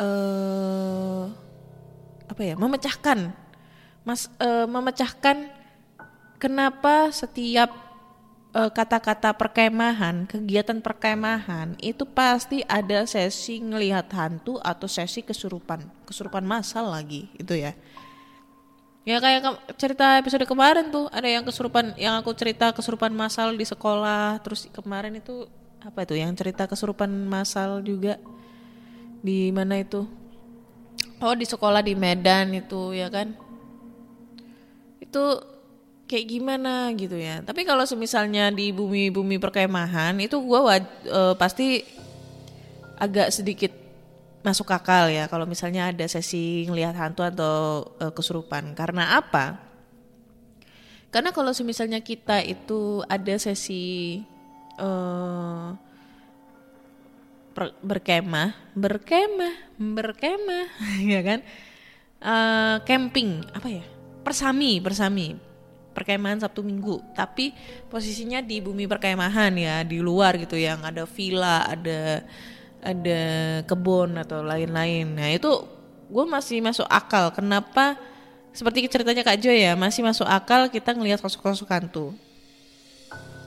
uh, 0.00 1.28
apa 2.26 2.42
ya 2.42 2.54
memecahkan 2.56 3.32
mas 4.06 4.30
uh, 4.38 4.64
memecahkan 4.70 5.50
kenapa 6.38 7.10
setiap 7.10 7.72
uh, 8.54 8.70
kata-kata 8.70 9.34
perkemahan 9.34 10.28
kegiatan 10.28 10.78
perkemahan 10.78 11.74
itu 11.82 12.06
pasti 12.06 12.62
ada 12.68 13.04
sesi 13.04 13.60
ngelihat 13.60 14.08
hantu 14.14 14.60
atau 14.62 14.86
sesi 14.86 15.24
kesurupan 15.24 15.84
kesurupan 16.06 16.44
massal 16.44 16.88
lagi 16.92 17.28
itu 17.36 17.56
ya 17.56 17.74
Ya 19.06 19.22
kayak 19.22 19.40
ke 19.46 19.50
cerita 19.78 20.18
episode 20.18 20.42
kemarin 20.50 20.90
tuh 20.90 21.06
ada 21.14 21.30
yang 21.30 21.46
kesurupan 21.46 21.94
yang 21.94 22.18
aku 22.18 22.34
cerita 22.34 22.74
kesurupan 22.74 23.14
massal 23.14 23.54
di 23.54 23.62
sekolah. 23.62 24.42
Terus 24.42 24.66
kemarin 24.74 25.14
itu 25.14 25.46
apa 25.78 26.02
itu 26.02 26.18
yang 26.18 26.34
cerita 26.34 26.66
kesurupan 26.66 27.06
massal 27.30 27.78
juga? 27.86 28.18
Di 29.22 29.54
mana 29.54 29.78
itu? 29.78 30.10
Oh 31.22 31.38
di 31.38 31.46
sekolah 31.46 31.86
di 31.86 31.94
Medan 31.94 32.50
itu 32.50 32.98
ya 32.98 33.06
kan? 33.06 33.30
Itu 34.98 35.38
kayak 36.10 36.26
gimana 36.26 36.90
gitu 36.98 37.14
ya. 37.14 37.46
Tapi 37.46 37.62
kalau 37.62 37.86
semisalnya 37.86 38.50
di 38.50 38.74
bumi-bumi 38.74 39.38
perkemahan 39.38 40.18
itu 40.18 40.34
gua 40.42 40.82
uh, 40.82 41.38
pasti 41.38 41.86
agak 42.98 43.30
sedikit 43.30 43.85
masuk 44.46 44.70
akal 44.70 45.10
ya 45.10 45.26
kalau 45.26 45.42
misalnya 45.42 45.90
ada 45.90 46.06
sesi 46.06 46.62
ngelihat 46.70 46.94
hantu 46.94 47.26
atau 47.26 47.54
eh, 47.98 48.12
kesurupan. 48.14 48.78
Karena 48.78 49.18
apa? 49.18 49.58
Karena 51.10 51.34
kalau 51.34 51.50
misalnya 51.66 51.98
kita 51.98 52.46
itu 52.46 53.02
ada 53.10 53.34
sesi 53.42 54.22
per- 57.56 57.76
berkemah, 57.80 58.52
berkemah, 58.76 59.54
berkemah, 59.80 60.66
ya 61.16 61.20
kan? 61.24 61.40
Eh, 62.20 62.76
camping, 62.84 63.42
apa 63.56 63.68
ya? 63.72 63.84
Persami, 64.20 64.78
persami. 64.84 65.40
Perkemahan 65.96 66.44
Sabtu 66.44 66.60
Minggu, 66.60 67.00
tapi 67.16 67.56
posisinya 67.88 68.44
di 68.44 68.60
bumi 68.60 68.84
perkemahan 68.84 69.48
ya, 69.56 69.80
di 69.80 69.96
luar 69.96 70.36
gitu 70.36 70.52
yang 70.52 70.84
ada 70.84 71.08
villa, 71.08 71.64
ada 71.64 72.20
ada 72.86 73.22
kebun 73.66 74.14
atau 74.14 74.46
lain-lain. 74.46 75.06
Nah, 75.10 75.34
itu 75.34 75.50
gue 76.06 76.24
masih 76.26 76.62
masuk 76.62 76.86
akal. 76.86 77.34
Kenapa 77.34 77.98
seperti 78.54 78.86
ceritanya 78.86 79.26
Kak 79.26 79.42
Joy 79.42 79.66
ya, 79.66 79.74
masih 79.74 80.06
masuk 80.06 80.24
akal 80.24 80.70
kita 80.70 80.94
ngelihat 80.94 81.18
sosok-sosok 81.18 81.68
hantu. 81.68 82.14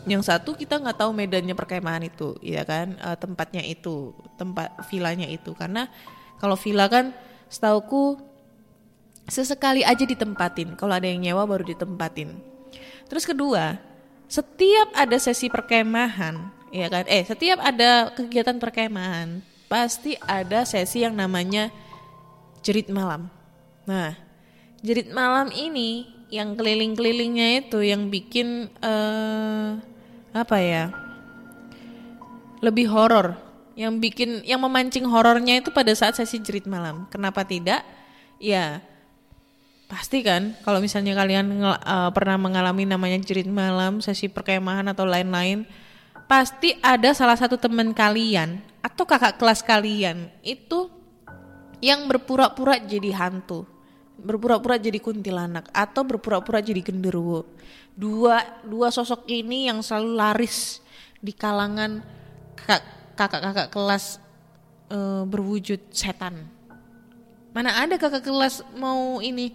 Yang 0.06 0.30
satu 0.30 0.54
kita 0.56 0.78
nggak 0.78 1.00
tahu 1.00 1.12
medannya 1.16 1.56
perkemahan 1.56 2.04
itu, 2.06 2.36
ya 2.44 2.68
kan, 2.68 2.94
Eh, 3.00 3.18
tempatnya 3.18 3.64
itu, 3.64 4.12
tempat 4.36 4.76
villanya 4.92 5.26
itu. 5.26 5.56
Karena 5.56 5.88
kalau 6.38 6.60
villa 6.60 6.86
kan, 6.92 7.16
setauku 7.50 8.20
sesekali 9.26 9.82
aja 9.82 10.04
ditempatin. 10.04 10.76
Kalau 10.76 10.94
ada 10.94 11.08
yang 11.08 11.22
nyewa 11.22 11.46
baru 11.46 11.64
ditempatin. 11.64 12.38
Terus 13.10 13.26
kedua, 13.26 13.82
setiap 14.30 14.94
ada 14.94 15.18
sesi 15.18 15.50
perkemahan, 15.50 16.54
ya 16.70 16.88
kan? 16.88 17.04
Eh, 17.10 17.26
setiap 17.26 17.58
ada 17.58 18.14
kegiatan 18.14 18.62
perkemahan, 18.62 19.42
pasti 19.66 20.14
ada 20.22 20.64
sesi 20.70 21.02
yang 21.02 21.18
namanya 21.18 21.74
jerit 22.62 22.94
malam. 22.94 23.26
Nah, 23.90 24.14
jerit 24.86 25.10
malam 25.10 25.50
ini 25.50 26.06
yang 26.30 26.54
keliling-kelilingnya 26.54 27.66
itu 27.66 27.82
yang 27.82 28.14
bikin 28.14 28.70
eh 28.86 29.70
apa 30.30 30.58
ya? 30.62 30.94
Lebih 32.62 32.86
horor. 32.86 33.34
Yang 33.74 33.94
bikin 33.98 34.30
yang 34.46 34.62
memancing 34.62 35.10
horornya 35.10 35.58
itu 35.58 35.74
pada 35.74 35.90
saat 35.98 36.14
sesi 36.14 36.38
jerit 36.38 36.70
malam. 36.70 37.10
Kenapa 37.10 37.42
tidak? 37.42 37.82
Ya, 38.38 38.84
Pasti 39.90 40.22
kan 40.22 40.54
kalau 40.62 40.78
misalnya 40.78 41.18
kalian 41.18 41.50
eh, 41.66 42.10
pernah 42.14 42.38
mengalami 42.38 42.86
namanya 42.86 43.18
jerit 43.26 43.50
malam, 43.50 44.06
sesi 44.06 44.30
perkemahan 44.30 44.86
atau 44.86 45.02
lain-lain, 45.02 45.66
pasti 46.30 46.78
ada 46.86 47.10
salah 47.18 47.34
satu 47.34 47.58
teman 47.58 47.90
kalian 47.90 48.62
atau 48.86 49.04
kakak 49.10 49.42
kelas 49.42 49.66
kalian 49.66 50.30
itu 50.46 50.94
yang 51.82 52.06
berpura-pura 52.06 52.78
jadi 52.78 53.18
hantu, 53.18 53.66
berpura-pura 54.22 54.78
jadi 54.78 55.02
kuntilanak 55.02 55.74
atau 55.74 56.06
berpura-pura 56.06 56.62
jadi 56.62 56.86
genderuwo. 56.86 57.50
Dua 57.98 58.46
dua 58.62 58.94
sosok 58.94 59.26
ini 59.26 59.74
yang 59.74 59.82
selalu 59.82 60.14
laris 60.14 60.86
di 61.18 61.34
kalangan 61.34 62.06
kakak- 62.54 63.18
kakak-kakak 63.18 63.68
kelas 63.74 64.22
eh, 64.94 65.24
berwujud 65.26 65.82
setan. 65.90 66.46
Mana 67.58 67.74
ada 67.82 67.98
kakak 67.98 68.22
kelas 68.22 68.62
mau 68.78 69.18
ini 69.18 69.50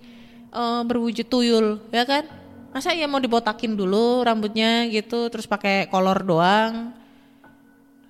eh, 0.54 0.82
berwujud 0.86 1.26
tuyul, 1.26 1.82
ya 1.90 2.06
kan? 2.06 2.24
Masa 2.70 2.90
ya 2.90 3.06
mau 3.06 3.22
dibotakin 3.22 3.74
dulu 3.78 4.22
rambutnya 4.26 4.86
gitu, 4.90 5.30
terus 5.30 5.46
pakai 5.46 5.86
kolor 5.90 6.22
doang, 6.22 6.94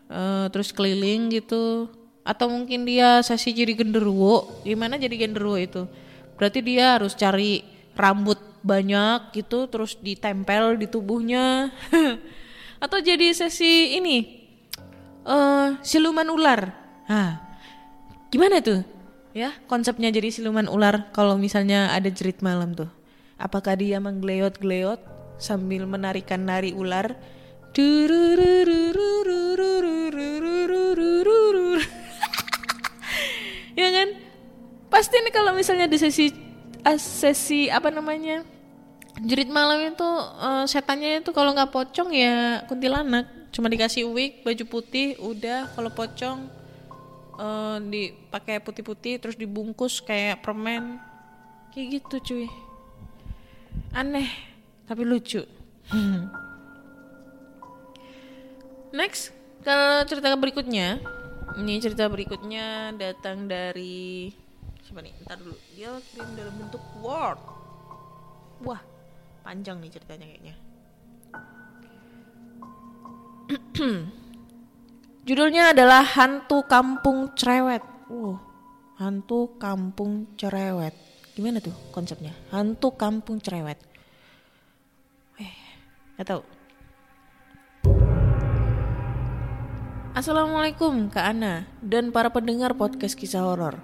eh, 0.09 0.47
terus 0.53 0.73
keliling 0.73 1.33
gitu, 1.33 1.89
atau 2.25 2.49
mungkin 2.49 2.89
dia 2.89 3.21
sesi 3.21 3.53
jadi 3.53 3.77
genderuwo, 3.77 4.65
gimana 4.65 4.97
jadi 4.97 5.29
genderuwo 5.29 5.61
itu? 5.61 5.83
Berarti 6.41 6.65
dia 6.65 6.97
harus 6.97 7.13
cari 7.13 7.61
rambut 7.93 8.41
banyak 8.65 9.37
gitu, 9.37 9.69
terus 9.69 9.97
ditempel 10.01 10.81
di 10.81 10.89
tubuhnya, 10.89 11.69
atau 12.85 12.99
jadi 13.01 13.37
sesi 13.37 14.01
ini, 14.01 14.19
eh 15.25 15.69
siluman 15.85 16.29
ular. 16.33 16.73
Nah, 17.05 17.37
gimana 18.33 18.65
tuh? 18.65 18.94
ya 19.35 19.51
konsepnya 19.67 20.15
jadi 20.15 20.31
siluman 20.31 20.71
ular 20.71 21.11
kalau 21.11 21.35
misalnya 21.35 21.91
ada 21.91 22.07
jerit 22.09 22.39
malam 22.41 22.73
tuh. 22.73 22.89
Apakah 23.35 23.75
dia 23.75 23.99
menggeleot-geleot 23.99 25.03
sambil 25.43 25.85
menarikan 25.91 26.47
nari 26.47 26.71
ular? 26.71 27.19
Ya 33.75 33.91
kan? 33.91 34.15
Pasti 34.87 35.19
nih 35.19 35.35
kalau 35.35 35.51
misalnya 35.51 35.91
di 35.91 35.99
sesi 35.99 36.31
eh, 36.87 36.95
sesi 36.95 37.67
apa 37.67 37.91
namanya? 37.91 38.47
Jerit 39.19 39.51
malam 39.51 39.83
itu 39.83 40.07
uh, 40.39 40.63
setannya 40.63 41.19
itu 41.19 41.35
kalau 41.35 41.51
nggak 41.51 41.75
pocong 41.75 42.15
ya 42.15 42.63
kuntilanak. 42.71 43.27
Cuma 43.51 43.67
dikasih 43.67 44.07
wig 44.07 44.47
baju 44.47 44.63
putih 44.71 45.19
udah. 45.19 45.75
Kalau 45.75 45.91
pocong 45.91 46.47
eh, 47.39 47.79
dipakai 47.83 48.63
putih-putih 48.63 49.19
terus 49.23 49.39
dibungkus 49.39 50.03
kayak 50.03 50.43
permen. 50.43 50.99
Kayak 51.75 52.03
gitu 52.03 52.17
cuy. 52.33 52.47
Aneh 53.95 54.31
tapi 54.85 55.03
lucu. 55.03 55.43
Next 58.99 59.35
kalau 59.67 60.07
cerita 60.07 60.35
berikutnya. 60.37 61.01
Ini 61.55 61.79
cerita 61.79 62.11
berikutnya 62.11 62.91
datang 62.99 63.47
dari 63.47 64.27
siapa 64.83 64.99
nih? 64.99 65.15
Ntar 65.23 65.39
dulu. 65.39 65.55
Dia 65.79 65.95
kirim 66.11 66.35
dalam 66.35 66.55
bentuk 66.59 66.83
word. 66.99 67.39
Wah 68.67 68.83
panjang 69.45 69.77
nih 69.85 69.93
ceritanya 69.93 70.25
kayaknya 70.25 70.57
Judulnya 75.25 75.73
adalah 75.73 76.05
Hantu 76.05 76.69
Kampung 76.69 77.33
Cerewet. 77.33 77.81
Wow, 78.13 78.37
Hantu 79.01 79.57
Kampung 79.57 80.29
Cerewet. 80.37 80.93
Gimana 81.33 81.65
tuh 81.65 81.73
konsepnya? 81.97 82.37
Hantu 82.53 82.93
Kampung 82.93 83.41
Cerewet. 83.41 83.81
Eh, 85.41 85.57
gak 86.21 86.29
tahu. 86.29 86.43
Assalamualaikum 90.13 91.09
Kak 91.09 91.25
Ana 91.25 91.73
dan 91.81 92.13
para 92.13 92.29
pendengar 92.29 92.77
podcast 92.77 93.17
kisah 93.17 93.49
horor. 93.49 93.81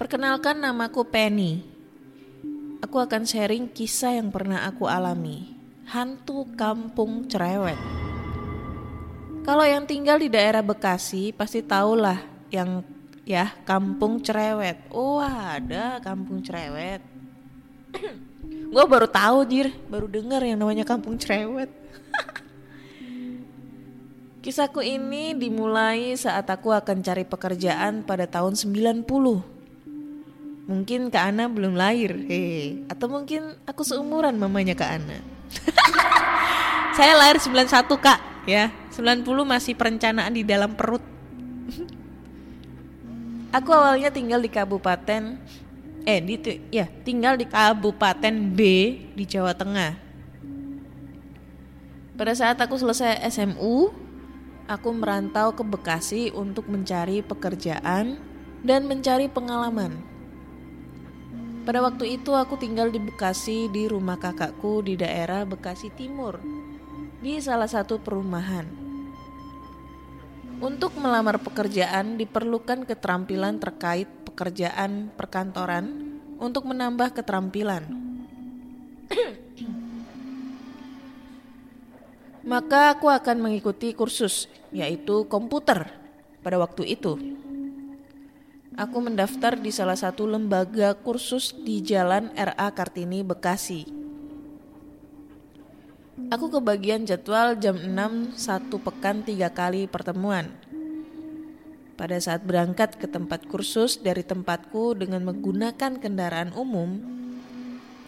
Perkenalkan 0.00 0.64
namaku 0.64 1.04
Penny. 1.04 1.60
Aku 2.80 2.96
akan 2.96 3.28
sharing 3.28 3.68
kisah 3.68 4.16
yang 4.16 4.32
pernah 4.32 4.64
aku 4.64 4.88
alami. 4.88 5.52
Hantu 5.84 6.48
Kampung 6.56 7.28
Cerewet. 7.28 8.09
Kalau 9.40 9.64
yang 9.64 9.88
tinggal 9.88 10.20
di 10.20 10.28
daerah 10.28 10.60
Bekasi 10.60 11.32
pasti 11.32 11.64
tahulah 11.64 12.20
yang 12.52 12.84
ya 13.24 13.48
kampung 13.64 14.20
cerewet. 14.20 14.76
Oh 14.92 15.20
ada 15.20 15.96
kampung 16.04 16.44
cerewet. 16.44 17.00
Gue 18.70 18.84
baru 18.86 19.08
tahu 19.08 19.48
jir, 19.48 19.72
baru 19.88 20.06
dengar 20.06 20.44
yang 20.44 20.60
namanya 20.60 20.84
kampung 20.84 21.16
cerewet. 21.16 21.72
Kisahku 24.44 24.84
ini 24.84 25.34
dimulai 25.34 26.14
saat 26.14 26.46
aku 26.46 26.70
akan 26.70 27.02
cari 27.02 27.24
pekerjaan 27.24 28.06
pada 28.06 28.28
tahun 28.28 28.54
90. 28.54 29.08
Mungkin 30.70 31.10
Kak 31.10 31.34
Ana 31.34 31.50
belum 31.50 31.74
lahir, 31.74 32.14
hehe. 32.30 32.86
Atau 32.86 33.10
mungkin 33.10 33.58
aku 33.66 33.82
seumuran 33.82 34.38
mamanya 34.38 34.78
Kak 34.78 35.02
Ana. 35.02 35.18
Saya 36.96 37.18
lahir 37.18 37.42
91 37.42 37.90
Kak, 37.98 38.29
ya. 38.48 38.72
90 38.92 39.24
masih 39.44 39.74
perencanaan 39.76 40.32
di 40.32 40.44
dalam 40.44 40.72
perut. 40.76 41.02
Aku 43.56 43.74
awalnya 43.74 44.14
tinggal 44.14 44.38
di 44.38 44.50
kabupaten 44.50 45.40
eh 46.04 46.20
di 46.20 46.36
ya, 46.72 46.88
tinggal 47.04 47.36
di 47.36 47.44
Kabupaten 47.44 48.34
B 48.56 48.60
di 49.12 49.24
Jawa 49.28 49.52
Tengah. 49.52 49.92
Pada 52.16 52.32
saat 52.36 52.60
aku 52.60 52.76
selesai 52.76 53.20
SMU, 53.32 53.92
aku 54.68 54.88
merantau 54.92 55.56
ke 55.56 55.64
Bekasi 55.64 56.32
untuk 56.36 56.68
mencari 56.68 57.24
pekerjaan 57.24 58.20
dan 58.60 58.84
mencari 58.84 59.28
pengalaman. 59.28 59.96
Pada 61.64 61.84
waktu 61.84 62.20
itu 62.20 62.32
aku 62.32 62.56
tinggal 62.60 62.92
di 62.92 63.00
Bekasi 63.00 63.68
di 63.72 63.88
rumah 63.88 64.16
kakakku 64.16 64.84
di 64.84 64.96
daerah 64.96 65.44
Bekasi 65.44 65.92
Timur 65.92 66.40
di 67.20 67.36
salah 67.36 67.68
satu 67.68 68.00
perumahan. 68.00 68.64
Untuk 70.60 70.96
melamar 70.96 71.40
pekerjaan 71.40 72.20
diperlukan 72.20 72.84
keterampilan 72.84 73.60
terkait 73.60 74.08
pekerjaan 74.28 75.12
perkantoran 75.16 76.16
untuk 76.40 76.64
menambah 76.68 77.12
keterampilan. 77.16 77.84
Maka 82.50 82.96
aku 82.96 83.12
akan 83.12 83.36
mengikuti 83.40 83.92
kursus 83.92 84.48
yaitu 84.72 85.28
komputer 85.28 85.92
pada 86.40 86.56
waktu 86.56 86.96
itu. 86.96 87.36
aku 88.80 88.96
mendaftar 88.96 89.60
di 89.60 89.68
salah 89.68 89.98
satu 89.98 90.24
lembaga 90.24 90.96
kursus 90.96 91.52
di 91.52 91.84
Jalan 91.84 92.32
RA 92.32 92.72
Kartini, 92.72 93.20
Bekasi. 93.20 93.99
Aku 96.28 96.52
kebagian 96.52 97.08
jadwal 97.08 97.56
jam 97.56 97.80
6 97.80 98.36
satu 98.36 98.76
pekan 98.76 99.24
tiga 99.24 99.48
kali 99.48 99.88
pertemuan. 99.88 100.52
Pada 101.96 102.20
saat 102.20 102.44
berangkat 102.44 103.00
ke 103.00 103.08
tempat 103.08 103.48
kursus 103.48 103.96
dari 103.96 104.20
tempatku 104.20 104.92
dengan 105.00 105.24
menggunakan 105.24 105.96
kendaraan 105.96 106.52
umum, 106.52 107.00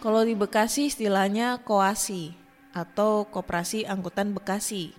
kalau 0.05 0.21
di 0.21 0.37
Bekasi 0.37 0.93
istilahnya 0.93 1.65
koasi 1.65 2.37
atau 2.69 3.25
koperasi 3.25 3.89
angkutan 3.89 4.37
Bekasi. 4.37 4.93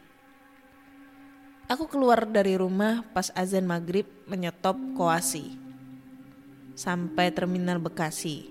Aku 1.70 1.87
keluar 1.87 2.27
dari 2.27 2.59
rumah 2.59 3.07
pas 3.14 3.31
azan 3.38 3.70
maghrib 3.70 4.11
menyetop 4.27 4.74
koasi 4.98 5.55
sampai 6.74 7.31
terminal 7.31 7.79
Bekasi. 7.79 8.50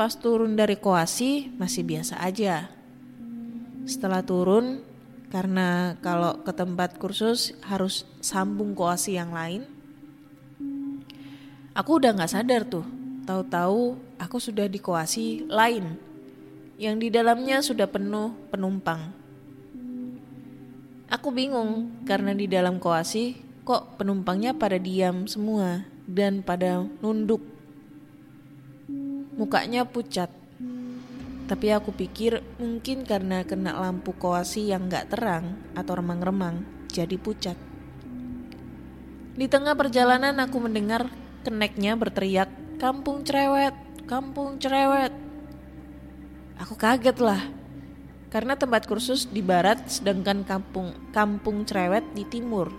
Pas 0.00 0.16
turun 0.16 0.56
dari 0.56 0.80
koasi 0.80 1.52
masih 1.60 1.84
biasa 1.84 2.16
aja. 2.24 2.79
Setelah 3.90 4.22
turun 4.22 4.86
karena 5.34 5.98
kalau 5.98 6.46
ke 6.46 6.54
tempat 6.54 6.94
kursus 6.94 7.58
harus 7.66 8.06
sambung 8.22 8.70
koasi 8.78 9.18
yang 9.18 9.34
lain. 9.34 9.66
Aku 11.74 11.98
udah 11.98 12.14
nggak 12.14 12.30
sadar 12.30 12.62
tuh, 12.70 12.86
tahu-tahu 13.26 13.98
aku 14.14 14.38
sudah 14.38 14.70
di 14.70 14.78
koasi 14.78 15.42
lain 15.50 15.98
yang 16.78 17.02
di 17.02 17.10
dalamnya 17.10 17.66
sudah 17.66 17.90
penuh 17.90 18.30
penumpang. 18.54 19.10
Aku 21.10 21.34
bingung 21.34 22.06
karena 22.06 22.30
di 22.30 22.46
dalam 22.46 22.78
koasi 22.78 23.42
kok 23.66 23.98
penumpangnya 23.98 24.54
pada 24.54 24.78
diam 24.78 25.26
semua 25.26 25.82
dan 26.06 26.46
pada 26.46 26.86
nunduk. 27.02 27.42
Mukanya 29.34 29.82
pucat 29.82 30.39
tapi 31.50 31.74
aku 31.74 31.90
pikir 31.90 32.46
mungkin 32.62 33.02
karena 33.02 33.42
kena 33.42 33.74
lampu 33.74 34.14
koasi 34.14 34.70
yang 34.70 34.86
gak 34.86 35.10
terang 35.10 35.58
atau 35.74 35.98
remang-remang, 35.98 36.62
jadi 36.86 37.18
pucat. 37.18 37.58
Di 39.34 39.50
tengah 39.50 39.74
perjalanan 39.74 40.38
aku 40.38 40.62
mendengar 40.62 41.10
keneknya 41.42 41.98
berteriak, 41.98 42.46
kampung 42.78 43.26
cerewet, 43.26 43.74
kampung 44.06 44.62
cerewet. 44.62 45.10
Aku 46.62 46.78
kaget 46.78 47.18
lah, 47.18 47.42
karena 48.30 48.54
tempat 48.54 48.86
kursus 48.86 49.26
di 49.26 49.42
barat 49.42 49.90
sedangkan 49.90 50.46
kampung 50.46 50.94
kampung 51.10 51.66
cerewet 51.66 52.06
di 52.14 52.30
timur. 52.30 52.70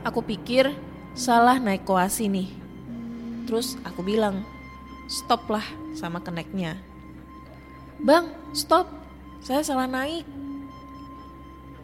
Aku 0.00 0.24
pikir 0.24 0.72
salah 1.12 1.60
naik 1.60 1.84
koasi 1.84 2.32
nih. 2.32 2.48
Terus 3.44 3.76
aku 3.84 4.00
bilang, 4.00 4.48
stop 5.12 5.44
lah 5.52 5.66
sama 5.92 6.24
keneknya. 6.24 6.80
Bang, 8.00 8.32
stop, 8.56 8.88
saya 9.44 9.60
salah 9.60 9.84
naik. 9.84 10.24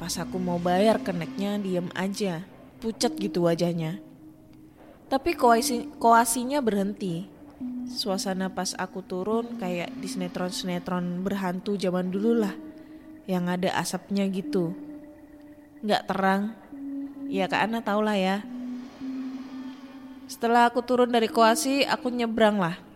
Pas 0.01 0.17
aku 0.17 0.41
mau 0.41 0.57
bayar 0.57 0.97
keneknya 1.05 1.61
diem 1.61 1.93
aja, 1.93 2.41
pucat 2.81 3.13
gitu 3.21 3.45
wajahnya. 3.45 4.01
Tapi 5.13 5.37
koasi, 5.37 5.93
koasinya 6.01 6.65
berhenti. 6.65 7.29
Suasana 7.89 8.49
pas 8.49 8.73
aku 8.77 9.05
turun 9.05 9.61
kayak 9.61 9.93
di 10.01 10.09
sinetron-sinetron 10.09 11.21
berhantu 11.21 11.77
zaman 11.77 12.09
dulu 12.09 12.41
lah. 12.41 12.55
Yang 13.29 13.45
ada 13.61 13.71
asapnya 13.77 14.25
gitu. 14.33 14.73
Nggak 15.85 16.03
terang. 16.09 16.57
Ya 17.29 17.45
Kak 17.45 17.69
Ana 17.69 17.85
tau 17.85 18.01
lah 18.01 18.17
ya. 18.17 18.41
Setelah 20.29 20.69
aku 20.69 20.81
turun 20.85 21.13
dari 21.13 21.29
koasi, 21.29 21.85
aku 21.89 22.13
nyebrang 22.13 22.61
lah 22.61 22.88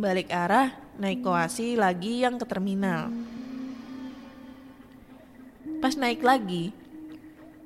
balik 0.00 0.32
arah 0.32 0.72
naik 0.96 1.20
koasi 1.20 1.76
lagi 1.76 2.24
yang 2.24 2.40
ke 2.40 2.48
terminal. 2.48 3.12
Pas 5.80 5.96
naik 5.96 6.24
lagi, 6.24 6.72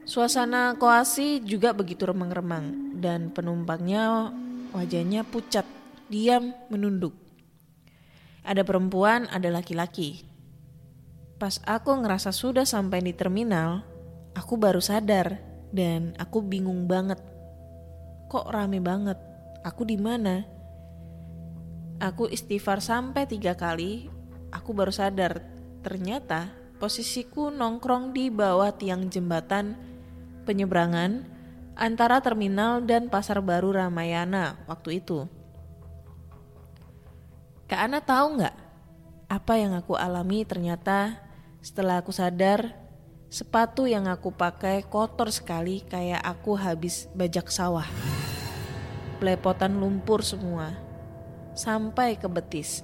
suasana 0.06 0.74
koasi 0.78 1.42
juga 1.42 1.70
begitu 1.74 2.06
remang-remang 2.06 2.94
dan 2.98 3.30
penumpangnya 3.30 4.34
wajahnya 4.74 5.22
pucat, 5.26 5.66
diam 6.10 6.54
menunduk. 6.70 7.14
Ada 8.42 8.66
perempuan, 8.66 9.30
ada 9.30 9.48
laki-laki. 9.50 10.26
Pas 11.38 11.58
aku 11.66 11.90
ngerasa 12.02 12.30
sudah 12.30 12.62
sampai 12.62 13.02
di 13.02 13.14
terminal, 13.14 13.82
aku 14.34 14.54
baru 14.54 14.78
sadar 14.78 15.38
dan 15.74 16.14
aku 16.22 16.38
bingung 16.38 16.86
banget. 16.86 17.18
Kok 18.30 18.50
rame 18.50 18.78
banget? 18.78 19.18
Aku 19.66 19.82
di 19.82 19.98
mana? 19.98 20.53
Aku 22.02 22.26
istighfar 22.26 22.83
sampai 22.83 23.30
tiga 23.30 23.54
kali, 23.54 24.11
aku 24.50 24.74
baru 24.74 24.90
sadar 24.90 25.46
ternyata 25.87 26.50
posisiku 26.83 27.54
nongkrong 27.54 28.11
di 28.11 28.35
bawah 28.35 28.74
tiang 28.74 29.07
jembatan 29.07 29.78
penyeberangan 30.42 31.22
antara 31.78 32.18
terminal 32.18 32.83
dan 32.83 33.07
pasar 33.07 33.38
baru 33.38 33.78
Ramayana 33.78 34.59
waktu 34.66 35.02
itu. 35.02 35.30
Kak 37.70 37.80
Ana 37.80 38.02
tahu 38.02 38.42
nggak 38.42 38.57
apa 39.30 39.54
yang 39.57 39.72
aku 39.78 39.94
alami 39.96 40.42
ternyata 40.44 41.18
setelah 41.64 42.02
aku 42.02 42.12
sadar 42.12 42.74
sepatu 43.33 43.88
yang 43.88 44.07
aku 44.11 44.30
pakai 44.35 44.85
kotor 44.85 45.33
sekali 45.33 45.80
kayak 45.87 46.20
aku 46.20 46.59
habis 46.59 47.07
bajak 47.14 47.48
sawah. 47.48 47.87
Pelepotan 49.18 49.78
lumpur 49.80 50.20
semua 50.20 50.83
sampai 51.54 52.18
ke 52.18 52.26
betis. 52.26 52.82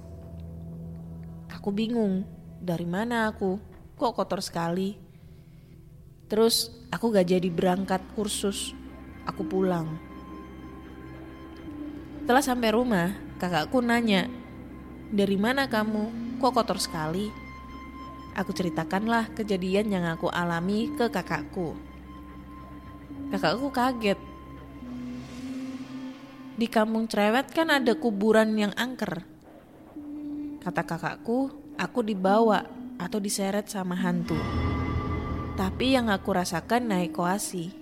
Aku 1.50 1.74
bingung, 1.74 2.22
dari 2.62 2.87
mana 2.87 3.26
aku? 3.28 3.59
Kok 3.98 4.14
kotor 4.16 4.40
sekali? 4.40 4.96
Terus 6.30 6.70
aku 6.94 7.11
gak 7.11 7.26
jadi 7.26 7.50
berangkat 7.50 8.00
kursus, 8.14 8.70
aku 9.26 9.42
pulang. 9.42 9.98
Setelah 12.22 12.46
sampai 12.46 12.70
rumah, 12.70 13.11
kakakku 13.42 13.83
nanya, 13.83 14.30
dari 15.11 15.35
mana 15.35 15.66
kamu? 15.66 16.38
Kok 16.38 16.54
kotor 16.54 16.78
sekali? 16.78 17.26
Aku 18.38 18.54
ceritakanlah 18.54 19.35
kejadian 19.35 19.90
yang 19.90 20.06
aku 20.06 20.30
alami 20.30 20.94
ke 20.94 21.11
kakakku. 21.11 21.74
Kakakku 23.35 23.74
kaget 23.74 24.30
di 26.61 26.68
kampung 26.68 27.09
cerewet 27.09 27.49
kan 27.57 27.73
ada 27.73 27.96
kuburan 27.96 28.53
yang 28.53 28.77
angker. 28.77 29.25
Kata 30.61 30.85
kakakku, 30.85 31.49
aku 31.81 32.05
dibawa 32.05 32.68
atau 33.01 33.16
diseret 33.16 33.73
sama 33.73 33.96
hantu. 33.96 34.37
Tapi 35.57 35.96
yang 35.96 36.12
aku 36.12 36.37
rasakan 36.37 36.92
naik 36.92 37.16
koasi. 37.16 37.73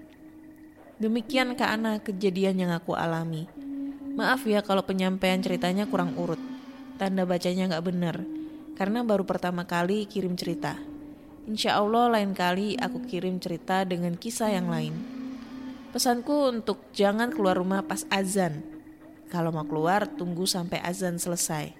Demikian 1.03 1.59
Kak 1.59 1.75
Ana 1.75 1.99
kejadian 1.99 2.62
yang 2.62 2.71
aku 2.71 2.95
alami. 2.95 3.51
Maaf 4.14 4.47
ya 4.47 4.62
kalau 4.62 4.87
penyampaian 4.87 5.43
ceritanya 5.43 5.91
kurang 5.91 6.14
urut. 6.14 6.38
Tanda 7.03 7.27
bacanya 7.27 7.75
gak 7.75 7.83
bener. 7.83 8.23
Karena 8.79 9.03
baru 9.03 9.27
pertama 9.27 9.67
kali 9.67 10.07
kirim 10.07 10.38
cerita. 10.38 10.79
Insya 11.51 11.83
Allah 11.83 12.14
lain 12.14 12.31
kali 12.31 12.79
aku 12.79 13.03
kirim 13.11 13.43
cerita 13.43 13.83
dengan 13.83 14.14
kisah 14.14 14.55
yang 14.55 14.71
lain. 14.71 15.17
Pesanku 15.88 16.53
untuk 16.53 16.85
jangan 16.92 17.33
keluar 17.33 17.57
rumah 17.57 17.81
pas 17.81 18.05
azan. 18.12 18.61
Kalau 19.33 19.48
mau 19.48 19.64
keluar, 19.64 20.05
tunggu 20.05 20.44
sampai 20.44 20.85
azan 20.85 21.16
selesai. 21.16 21.72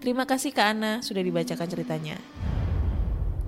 Terima 0.00 0.24
kasih 0.24 0.56
Kak 0.56 0.68
Ana 0.72 1.04
sudah 1.04 1.20
dibacakan 1.20 1.68
ceritanya. 1.68 2.16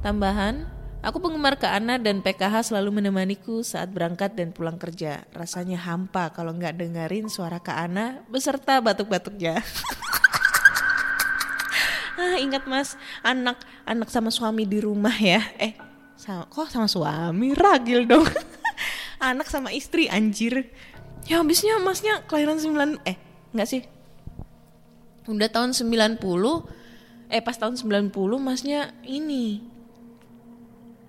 Tambahan, 0.05 0.69
aku 1.01 1.25
penggemar 1.25 1.57
Kak 1.57 1.81
Ana 1.81 1.97
dan 1.97 2.21
PKH 2.21 2.69
selalu 2.69 3.01
menemaniku 3.01 3.65
saat 3.65 3.89
berangkat 3.89 4.37
dan 4.37 4.53
pulang 4.53 4.77
kerja. 4.77 5.25
Rasanya 5.33 5.81
hampa 5.81 6.31
kalau 6.37 6.53
nggak 6.53 6.77
dengerin 6.79 7.33
suara 7.33 7.57
Kak 7.57 7.89
Ana 7.89 8.21
beserta 8.29 8.85
batuk-batuknya. 8.85 9.65
ah 12.21 12.37
ingat 12.39 12.69
mas, 12.69 13.01
anak 13.25 13.57
anak 13.89 14.13
sama 14.13 14.29
suami 14.29 14.69
di 14.69 14.85
rumah 14.85 15.17
ya. 15.17 15.41
Eh, 15.57 15.73
sama, 16.15 16.45
kok 16.47 16.69
sama 16.69 16.87
suami 16.87 17.57
ragil 17.57 18.05
dong. 18.05 18.29
anak 19.33 19.49
sama 19.49 19.73
istri 19.73 20.11
anjir. 20.11 20.69
Ya 21.25 21.41
habisnya 21.41 21.81
masnya 21.81 22.21
kelahiran 22.29 22.61
9 22.61 23.01
eh 23.09 23.17
enggak 23.57 23.69
sih? 23.69 23.83
Udah 25.25 25.49
tahun 25.49 25.73
90 25.73 26.21
eh 27.33 27.41
pas 27.41 27.57
tahun 27.57 27.81
90 27.81 28.13
masnya 28.37 28.93
ini 29.09 29.65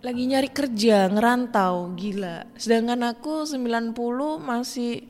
lagi 0.05 0.23
nyari 0.29 0.49
kerja 0.53 1.09
ngerantau 1.09 1.97
gila. 1.97 2.45
Sedangkan 2.55 3.01
aku 3.09 3.43
90 3.49 3.91
masih 4.39 5.03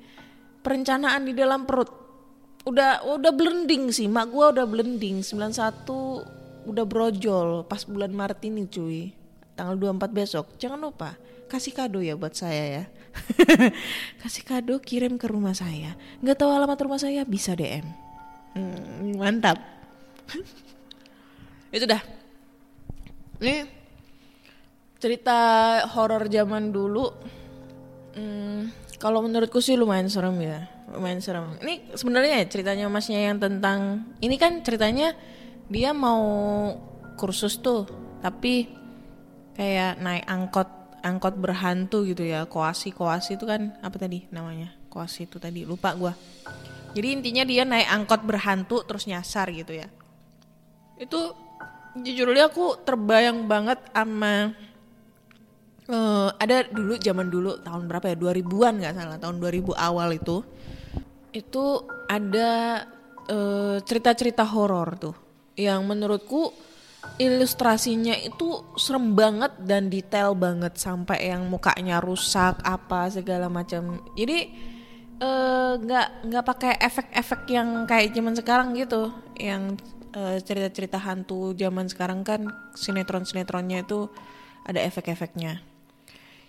perencanaan 0.64 1.28
di 1.28 1.36
dalam 1.36 1.68
perut. 1.68 1.92
Udah 2.66 3.06
udah 3.06 3.30
blending 3.36 3.94
sih 3.94 4.10
mak 4.10 4.34
gua 4.34 4.50
udah 4.50 4.66
blending 4.66 5.22
91 5.22 6.66
udah 6.66 6.86
brojol 6.90 7.62
pas 7.70 7.86
bulan 7.86 8.10
Maret 8.10 8.42
ini 8.50 8.66
cuy 8.66 9.14
tanggal 9.54 9.78
24 9.78 10.10
besok. 10.10 10.46
Jangan 10.58 10.82
lupa 10.82 11.14
kasih 11.46 11.74
kado 11.74 12.02
ya 12.02 12.18
buat 12.18 12.34
saya 12.34 12.82
ya. 12.82 12.84
kasih 14.22 14.44
kado 14.44 14.82
kirim 14.82 15.16
ke 15.16 15.30
rumah 15.30 15.54
saya. 15.54 15.94
Nggak 16.20 16.38
tahu 16.42 16.52
alamat 16.52 16.78
rumah 16.82 17.00
saya 17.00 17.24
bisa 17.24 17.54
DM. 17.54 17.86
Hmm, 18.56 19.16
mantap. 19.20 19.60
Itu 21.76 21.86
dah. 21.86 22.02
Ini 23.44 23.68
cerita 25.00 25.38
horor 25.92 26.26
zaman 26.32 26.72
dulu. 26.72 27.06
Hmm, 28.16 28.72
kalau 28.96 29.20
menurutku 29.20 29.60
sih 29.60 29.76
lumayan 29.76 30.08
serem 30.08 30.40
ya, 30.40 30.72
lumayan 30.96 31.20
serem. 31.20 31.60
Ini 31.60 32.00
sebenarnya 32.00 32.42
ya 32.42 32.46
ceritanya 32.48 32.86
masnya 32.88 33.28
yang 33.28 33.38
tentang 33.44 34.08
ini 34.24 34.40
kan 34.40 34.64
ceritanya 34.64 35.12
dia 35.68 35.92
mau 35.92 36.24
kursus 37.20 37.60
tuh, 37.60 37.84
tapi 38.24 38.72
kayak 39.60 40.00
naik 40.00 40.26
angkot 40.32 40.70
angkot 41.06 41.38
berhantu 41.38 42.02
gitu 42.10 42.26
ya. 42.26 42.50
Koasi 42.50 42.90
koasi 42.90 43.38
itu 43.38 43.46
kan 43.46 43.78
apa 43.86 43.96
tadi 44.02 44.26
namanya? 44.34 44.74
Koasi 44.90 45.30
itu 45.30 45.38
tadi 45.38 45.62
lupa 45.62 45.94
gua. 45.94 46.18
Jadi 46.98 47.08
intinya 47.14 47.44
dia 47.46 47.62
naik 47.68 47.86
angkot 47.86 48.26
berhantu 48.26 48.82
terus 48.82 49.06
nyasar 49.06 49.54
gitu 49.54 49.78
ya. 49.78 49.86
Itu 50.98 51.38
jujur 52.02 52.34
aja 52.34 52.50
aku 52.50 52.82
terbayang 52.82 53.46
banget 53.46 53.80
sama 53.94 54.52
eh, 55.86 56.30
ada 56.42 56.66
dulu 56.68 56.98
zaman 56.98 57.28
dulu 57.30 57.62
tahun 57.62 57.86
berapa 57.86 58.10
ya? 58.10 58.18
2000-an 58.18 58.74
nggak 58.82 58.94
salah 58.98 59.20
tahun 59.22 59.38
2000 59.38 59.76
awal 59.78 60.10
itu. 60.18 60.42
Itu 61.30 61.86
ada 62.10 62.82
eh, 63.30 63.78
cerita-cerita 63.86 64.42
horor 64.42 64.90
tuh. 64.98 65.16
Yang 65.56 65.82
menurutku 65.88 66.42
ilustrasinya 67.22 68.16
itu 68.18 68.76
serem 68.76 69.16
banget 69.16 69.56
dan 69.64 69.88
detail 69.88 70.36
banget 70.36 70.76
sampai 70.76 71.32
yang 71.32 71.48
mukanya 71.48 72.04
rusak 72.04 72.60
apa 72.62 73.08
segala 73.10 73.48
macam. 73.48 74.04
Jadi 74.14 74.40
eh, 75.20 75.74
nggak 75.80 76.08
nggak 76.28 76.46
pakai 76.46 76.74
efek-efek 76.80 77.42
yang 77.52 77.88
kayak 77.88 78.12
zaman 78.12 78.36
sekarang 78.36 78.68
gitu. 78.76 79.12
Yang 79.40 79.80
eh, 80.14 80.38
cerita-cerita 80.44 81.00
hantu 81.00 81.56
zaman 81.56 81.88
sekarang 81.88 82.22
kan 82.24 82.48
sinetron-sinetronnya 82.76 83.84
itu 83.88 84.12
ada 84.66 84.82
efek-efeknya. 84.82 85.62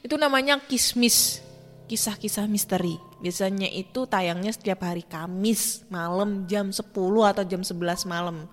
Itu 0.03 0.17
namanya 0.17 0.59
kismis 0.63 1.43
kisah-kisah 1.87 2.51
misteri. 2.51 2.99
Biasanya 3.23 3.71
itu 3.71 4.05
tayangnya 4.11 4.51
setiap 4.51 4.83
hari 4.85 5.07
Kamis 5.07 5.87
malam 5.89 6.45
jam 6.51 6.75
10 6.75 6.83
atau 7.31 7.45
jam 7.47 7.63
11 7.63 8.11
malam 8.11 8.51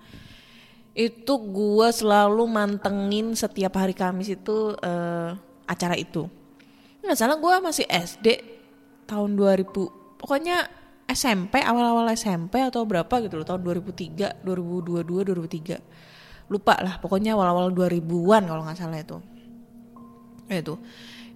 itu 0.93 1.33
gue 1.33 1.87
selalu 1.89 2.45
mantengin 2.45 3.33
setiap 3.33 3.81
hari 3.81 3.97
Kamis 3.97 4.29
itu 4.29 4.77
eh, 4.77 5.33
acara 5.65 5.97
itu. 5.97 6.29
Nggak 7.01 7.17
salah 7.17 7.37
gue 7.37 7.53
masih 7.59 7.85
SD 7.89 8.27
tahun 9.09 9.35
2000 9.35 9.89
pokoknya 10.21 10.69
SMP 11.09 11.59
awal-awal 11.59 12.07
SMP 12.15 12.63
atau 12.63 12.87
berapa 12.87 13.11
gitu 13.19 13.35
loh 13.35 13.43
tahun 13.43 13.59
2003 13.59 14.39
2022 14.47 15.27
2003 15.27 16.47
lupa 16.47 16.79
lah 16.79 16.95
pokoknya 17.03 17.35
awal-awal 17.35 17.73
2000-an 17.75 18.47
kalau 18.47 18.61
nggak 18.63 18.79
salah 18.79 18.99
itu. 19.01 19.17
Ya 20.47 20.61
itu. 20.61 20.75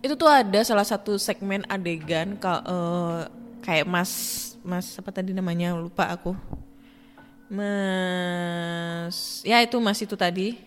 Itu 0.05 0.13
tuh 0.13 0.29
ada 0.29 0.61
salah 0.61 0.85
satu 0.85 1.17
segmen 1.17 1.65
adegan 1.67 2.37
ka- 2.37 2.63
eh, 2.63 3.21
kayak 3.65 3.89
mas 3.89 4.11
mas 4.61 4.93
apa 5.01 5.09
tadi 5.09 5.33
namanya? 5.33 5.73
Lupa 5.73 6.07
aku 6.13 6.37
mas 7.47 9.43
ya 9.47 9.63
itu 9.63 9.79
mas 9.79 9.99
itu 10.03 10.15
tadi. 10.19 10.59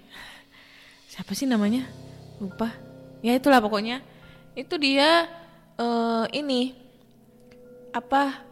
Siapa 1.11 1.37
sih 1.37 1.45
namanya? 1.45 1.85
Lupa. 2.41 2.73
Ya 3.21 3.37
itulah 3.37 3.61
pokoknya. 3.61 4.01
Itu 4.57 4.81
dia 4.81 5.29
eh, 5.77 6.25
ini 6.37 6.75
apa 7.91 8.47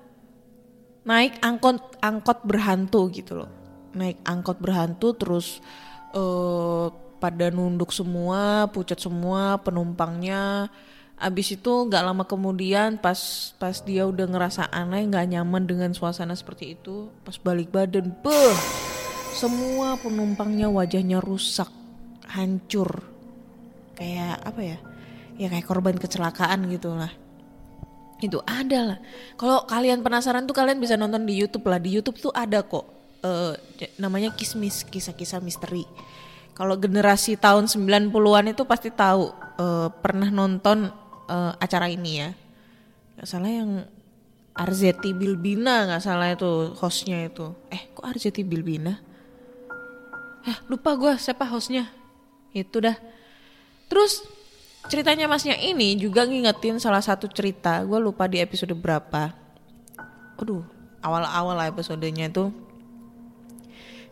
naik 1.08 1.40
angkot 1.40 2.00
angkot 2.04 2.38
berhantu 2.44 3.08
gitu 3.12 3.44
loh. 3.44 3.50
Naik 3.96 4.20
angkot 4.28 4.60
berhantu 4.60 5.16
terus 5.16 5.64
eh 6.12 6.86
pada 7.18 7.50
nunduk 7.50 7.90
semua 7.90 8.70
pucat 8.70 8.96
semua 9.02 9.58
penumpangnya 9.58 10.70
abis 11.18 11.59
itu 11.59 11.72
nggak 11.90 12.02
lama 12.02 12.24
kemudian 12.24 12.98
pas 12.98 13.50
pas 13.59 13.74
dia 13.83 14.07
udah 14.07 14.26
ngerasa 14.31 14.70
aneh 14.70 15.02
nggak 15.11 15.35
nyaman 15.35 15.66
dengan 15.66 15.90
suasana 15.90 16.38
seperti 16.38 16.78
itu 16.78 17.11
pas 17.26 17.35
balik 17.42 17.74
badan 17.74 18.14
beh 18.22 18.59
semua 19.38 19.94
penumpangnya 20.00 20.66
wajahnya 20.66 21.22
rusak 21.22 21.68
hancur. 22.28 23.07
Kayak 23.96 24.42
apa 24.42 24.61
ya? 24.62 24.78
Ya 25.38 25.46
kayak 25.46 25.66
korban 25.66 25.96
kecelakaan 25.96 26.66
gitu 26.70 26.94
lah. 26.94 27.11
Itu 28.18 28.42
ada 28.42 28.94
lah. 28.94 28.98
Kalau 29.38 29.62
kalian 29.66 30.02
penasaran 30.02 30.44
tuh 30.44 30.54
kalian 30.54 30.83
bisa 30.83 30.98
nonton 30.98 31.22
di 31.22 31.38
YouTube 31.38 31.66
lah. 31.70 31.78
Di 31.78 31.90
YouTube 31.94 32.18
tuh 32.18 32.33
ada 32.35 32.62
kok 32.66 32.87
eh, 33.22 33.54
namanya 33.98 34.35
kismis 34.35 34.83
kisah-kisah 34.83 35.38
misteri. 35.38 35.87
Kalau 36.59 36.74
generasi 36.74 37.38
tahun 37.38 37.70
90-an 37.70 38.50
itu 38.50 38.66
pasti 38.66 38.90
tahu 38.90 39.31
eh, 39.59 39.88
pernah 40.02 40.35
nonton 40.35 40.90
eh, 41.28 41.52
acara 41.60 41.86
ini 41.92 42.12
ya. 42.24 42.30
Nggak 43.18 43.28
salah 43.28 43.52
yang 43.52 43.70
Arzeti 44.58 45.14
Bilbina 45.14 45.86
nggak 45.86 46.02
salah 46.02 46.34
itu 46.34 46.74
hostnya 46.82 47.30
itu. 47.30 47.54
Eh 47.70 47.86
kok 47.94 48.02
Arzeti 48.02 48.42
Bilbina? 48.42 48.98
Eh 50.42 50.56
lupa 50.66 50.98
gue 50.98 51.14
siapa 51.14 51.46
hostnya. 51.46 51.86
Itu 52.50 52.82
dah. 52.82 52.98
Terus 53.86 54.26
ceritanya 54.90 55.30
masnya 55.30 55.54
ini 55.54 55.94
juga 55.94 56.26
ngingetin 56.26 56.82
salah 56.82 56.98
satu 56.98 57.30
cerita. 57.30 57.78
Gue 57.86 58.02
lupa 58.02 58.26
di 58.26 58.42
episode 58.42 58.74
berapa. 58.74 59.30
Aduh 60.42 60.66
awal-awal 61.02 61.54
lah 61.54 61.70
episodenya 61.70 62.26
itu. 62.26 62.50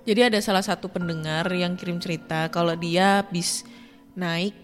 Jadi 0.07 0.31
ada 0.31 0.39
salah 0.39 0.63
satu 0.63 0.87
pendengar 0.87 1.51
yang 1.51 1.75
kirim 1.75 1.99
cerita 1.99 2.47
kalau 2.55 2.79
dia 2.79 3.27
habis 3.27 3.67
naik 4.15 4.55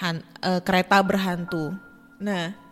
han- 0.00 0.24
eh, 0.40 0.64
kereta 0.64 0.96
berhantu 1.04 1.76
nah 2.16 2.66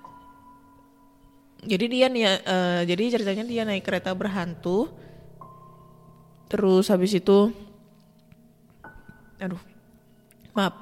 jadi 1.64 1.84
dia 1.88 2.06
nih 2.12 2.24
eh, 2.28 2.80
jadi 2.84 3.02
ceritanya 3.18 3.44
dia 3.48 3.62
naik 3.64 3.84
kereta 3.84 4.12
berhantu. 4.12 4.92
Terus 6.52 6.92
habis 6.92 7.16
itu 7.16 7.50
aduh 9.40 9.60
maaf. 10.52 10.76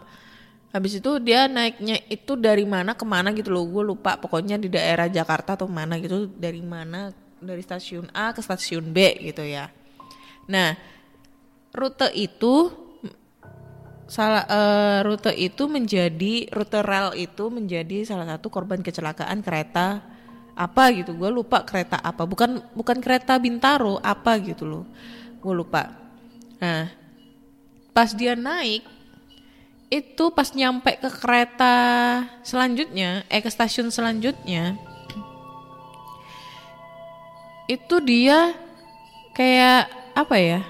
Habis 0.73 0.99
itu 0.99 1.11
dia 1.21 1.47
naiknya 1.47 2.01
itu 2.09 2.33
dari 2.33 2.65
mana 2.65 2.97
ke 2.97 3.05
mana 3.05 3.31
gitu 3.31 3.55
loh 3.55 3.65
gue 3.71 3.85
lupa. 3.95 4.19
Pokoknya 4.19 4.59
di 4.59 4.67
daerah 4.67 5.07
Jakarta 5.07 5.55
atau 5.55 5.71
mana 5.71 5.97
gitu 6.03 6.27
dari 6.27 6.61
mana 6.61 7.15
dari 7.39 7.63
stasiun 7.63 8.11
A 8.11 8.35
ke 8.35 8.43
stasiun 8.43 8.91
B 8.91 9.23
gitu 9.23 9.47
ya. 9.47 9.71
Nah 10.51 10.75
rute 11.73 12.11
itu 12.19 12.82
salah 14.13 14.45
eh, 14.45 14.99
rute 15.09 15.33
itu 15.33 15.65
menjadi 15.73 16.53
rute 16.53 16.85
rel 16.85 17.17
itu 17.17 17.49
menjadi 17.49 18.05
salah 18.05 18.29
satu 18.37 18.53
korban 18.53 18.85
kecelakaan 18.85 19.41
kereta 19.41 20.05
apa 20.53 20.93
gitu. 20.93 21.17
Gue 21.17 21.33
lupa 21.33 21.65
kereta 21.65 21.97
apa. 21.97 22.29
Bukan 22.29 22.61
bukan 22.77 23.01
kereta 23.01 23.41
Bintaro 23.41 23.97
apa 24.05 24.37
gitu 24.45 24.69
loh. 24.69 24.85
Gue 25.41 25.55
lupa. 25.57 25.97
Nah 26.61 26.93
pas 27.97 28.13
dia 28.13 28.37
naik 28.37 28.85
itu 29.93 30.25
pas 30.33 30.49
nyampe 30.57 30.97
ke 30.97 31.09
kereta 31.13 31.77
selanjutnya 32.41 33.29
eh 33.29 33.45
ke 33.45 33.53
stasiun 33.53 33.93
selanjutnya 33.93 34.81
itu 37.69 37.97
dia 38.01 38.57
kayak 39.37 39.93
apa 40.17 40.37
ya 40.41 40.61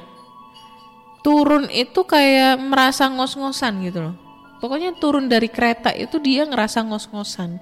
turun 1.23 1.71
itu 1.71 2.03
kayak 2.03 2.59
merasa 2.59 3.07
ngos-ngosan 3.09 3.75
gitu 3.87 4.11
loh. 4.11 4.17
Pokoknya 4.59 4.95
turun 4.95 5.27
dari 5.27 5.51
kereta 5.51 5.91
itu 5.91 6.23
dia 6.23 6.47
ngerasa 6.47 6.87
ngos-ngosan. 6.87 7.59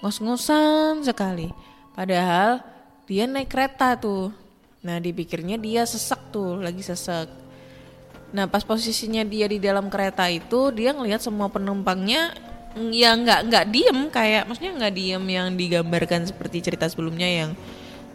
Ngos-ngosan 0.00 1.04
sekali. 1.04 1.52
Padahal 1.92 2.64
dia 3.04 3.28
naik 3.28 3.52
kereta 3.52 3.96
tuh. 4.00 4.32
Nah 4.80 4.96
dipikirnya 4.96 5.60
dia 5.60 5.84
sesek 5.84 6.32
tuh 6.32 6.60
lagi 6.60 6.80
sesek. 6.80 7.28
Nah 8.32 8.48
pas 8.48 8.64
posisinya 8.64 9.20
dia 9.28 9.44
di 9.44 9.60
dalam 9.60 9.92
kereta 9.92 10.24
itu 10.32 10.72
dia 10.72 10.96
ngelihat 10.96 11.20
semua 11.20 11.52
penumpangnya 11.52 12.32
mm, 12.76 12.90
ya 12.96 13.12
nggak 13.12 13.40
nggak 13.52 13.64
diem 13.68 13.98
kayak 14.08 14.42
maksudnya 14.48 14.72
nggak 14.72 14.94
diem 14.96 15.24
yang 15.28 15.48
digambarkan 15.52 16.24
seperti 16.24 16.64
cerita 16.64 16.88
sebelumnya 16.88 17.28
yang 17.28 17.50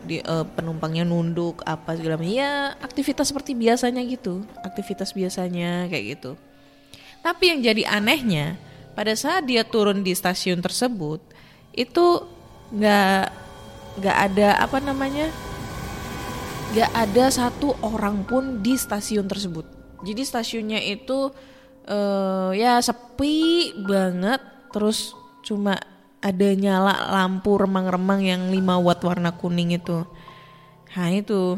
di, 0.07 0.17
eh, 0.23 0.45
penumpangnya 0.55 1.03
nunduk 1.03 1.59
apa 1.67 1.93
segala 1.99 2.15
macam. 2.15 2.31
Ya 2.31 2.73
aktivitas 2.79 3.29
seperti 3.29 3.53
biasanya 3.53 4.01
gitu. 4.07 4.47
Aktivitas 4.63 5.11
biasanya 5.11 5.91
kayak 5.91 6.05
gitu. 6.17 6.31
Tapi 7.19 7.43
yang 7.51 7.59
jadi 7.59 7.83
anehnya 7.99 8.55
pada 8.95 9.13
saat 9.13 9.45
dia 9.45 9.67
turun 9.67 10.01
di 10.01 10.15
stasiun 10.15 10.63
tersebut 10.63 11.19
itu 11.75 12.23
nggak 12.71 13.23
nggak 14.01 14.17
ada 14.31 14.57
apa 14.63 14.77
namanya 14.81 15.29
nggak 16.73 16.91
ada 16.93 17.25
satu 17.31 17.75
orang 17.83 18.23
pun 18.23 18.63
di 18.63 18.79
stasiun 18.79 19.27
tersebut. 19.27 19.67
Jadi 20.07 20.21
stasiunnya 20.23 20.79
itu 20.81 21.29
eh, 21.87 22.51
ya 22.55 22.79
sepi 22.79 23.75
banget, 23.83 24.39
terus 24.71 25.15
cuma 25.43 25.79
ada 26.27 26.49
nyala 26.51 26.95
lampu 27.15 27.55
remang-remang 27.55 28.19
yang 28.19 28.51
5 28.51 28.83
watt 28.83 28.99
warna 29.07 29.31
kuning 29.31 29.79
itu. 29.79 30.03
Nah 30.91 31.09
itu. 31.15 31.55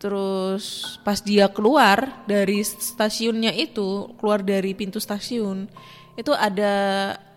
Terus 0.00 0.96
pas 1.04 1.20
dia 1.20 1.48
keluar 1.52 2.24
dari 2.24 2.64
stasiunnya 2.64 3.52
itu, 3.52 4.12
keluar 4.16 4.40
dari 4.40 4.72
pintu 4.72 4.96
stasiun, 4.96 5.68
itu 6.16 6.32
ada 6.32 6.72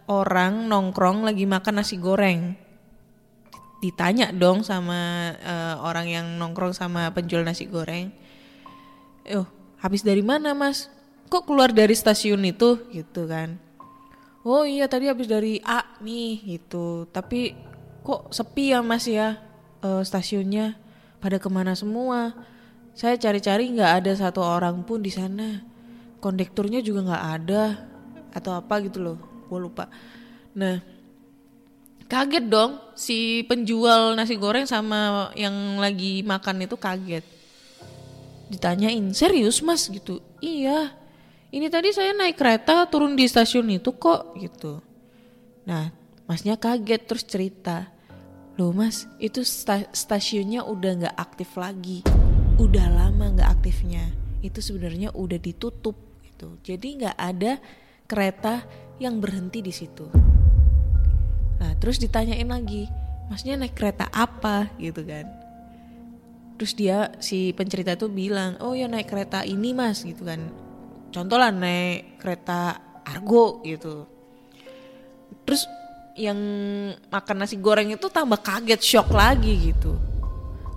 orang 0.08 0.72
nongkrong 0.72 1.28
lagi 1.28 1.44
makan 1.44 1.84
nasi 1.84 2.00
goreng. 2.00 2.56
Ditanya 3.84 4.32
dong 4.32 4.64
sama 4.64 5.36
eh, 5.36 5.76
orang 5.84 6.08
yang 6.08 6.26
nongkrong 6.40 6.72
sama 6.72 7.12
penjual 7.12 7.44
nasi 7.44 7.68
goreng. 7.68 8.16
"Eh, 9.28 9.44
habis 9.84 10.04
dari 10.04 10.24
mana, 10.24 10.56
Mas? 10.56 10.88
Kok 11.28 11.44
keluar 11.44 11.76
dari 11.76 11.96
stasiun 11.96 12.48
itu?" 12.48 12.80
gitu 12.96 13.28
kan. 13.28 13.60
Oh 14.44 14.68
iya 14.68 14.92
tadi 14.92 15.08
habis 15.08 15.32
dari 15.32 15.64
A 15.64 16.00
nih 16.04 16.60
gitu. 16.60 17.08
Tapi 17.08 17.56
kok 18.04 18.36
sepi 18.36 18.76
ya 18.76 18.84
Mas 18.84 19.08
ya 19.08 19.40
eh, 19.80 20.04
stasiunnya 20.04 20.76
pada 21.24 21.40
ke 21.40 21.48
mana 21.48 21.72
semua? 21.80 22.36
Saya 22.92 23.16
cari-cari 23.16 23.72
nggak 23.72 24.04
ada 24.04 24.12
satu 24.20 24.44
orang 24.44 24.84
pun 24.84 25.00
di 25.00 25.10
sana. 25.16 25.64
Kondekturnya 26.20 26.84
juga 26.84 27.08
nggak 27.08 27.26
ada 27.40 27.64
atau 28.36 28.60
apa 28.60 28.84
gitu 28.84 29.00
loh. 29.00 29.18
Gue 29.48 29.64
lupa. 29.64 29.88
Nah 30.60 30.84
kaget 32.12 32.46
dong 32.52 32.78
si 33.00 33.42
penjual 33.48 34.14
nasi 34.14 34.36
goreng 34.36 34.68
sama 34.68 35.32
yang 35.40 35.80
lagi 35.80 36.20
makan 36.20 36.68
itu 36.68 36.76
kaget. 36.76 37.24
Ditanyain 38.52 39.08
serius 39.16 39.64
mas 39.64 39.88
gitu. 39.88 40.20
Iya 40.44 40.92
ini 41.54 41.70
tadi 41.70 41.94
saya 41.94 42.18
naik 42.18 42.34
kereta 42.34 42.90
turun 42.90 43.14
di 43.14 43.30
stasiun 43.30 43.78
itu 43.78 43.94
kok 43.94 44.34
gitu. 44.42 44.82
Nah, 45.70 45.94
masnya 46.26 46.58
kaget 46.58 47.06
terus 47.06 47.24
cerita. 47.30 47.94
Loh 48.58 48.74
mas, 48.74 49.06
itu 49.22 49.46
sta- 49.46 49.90
stasiunnya 49.94 50.66
udah 50.66 50.92
nggak 51.06 51.16
aktif 51.18 51.54
lagi. 51.54 52.02
Udah 52.58 52.90
lama 52.90 53.38
nggak 53.38 53.50
aktifnya. 53.62 54.02
Itu 54.42 54.66
sebenarnya 54.66 55.14
udah 55.14 55.38
ditutup 55.38 55.94
gitu. 56.26 56.58
Jadi 56.66 57.06
nggak 57.06 57.18
ada 57.22 57.62
kereta 58.10 58.66
yang 58.98 59.22
berhenti 59.22 59.62
di 59.62 59.74
situ. 59.74 60.10
Nah, 61.62 61.78
terus 61.78 62.02
ditanyain 62.02 62.50
lagi, 62.50 62.90
masnya 63.30 63.62
naik 63.62 63.78
kereta 63.78 64.10
apa 64.10 64.74
gitu 64.82 65.06
kan. 65.06 65.30
Terus 66.58 66.74
dia 66.74 67.14
si 67.22 67.54
pencerita 67.54 67.94
tuh 67.94 68.10
bilang, 68.10 68.58
oh 68.58 68.74
ya 68.74 68.90
naik 68.90 69.06
kereta 69.06 69.46
ini 69.46 69.70
mas 69.78 70.02
gitu 70.02 70.26
kan. 70.26 70.63
Contoh 71.14 71.38
lah 71.38 71.54
naik 71.54 72.18
kereta 72.18 72.82
Argo 73.06 73.62
gitu. 73.62 74.10
Terus 75.46 75.70
yang 76.18 76.38
makan 77.10 77.46
nasi 77.46 77.62
goreng 77.62 77.94
itu 77.94 78.10
tambah 78.10 78.42
kaget 78.42 78.82
shock 78.82 79.14
lagi 79.14 79.70
gitu. 79.70 79.94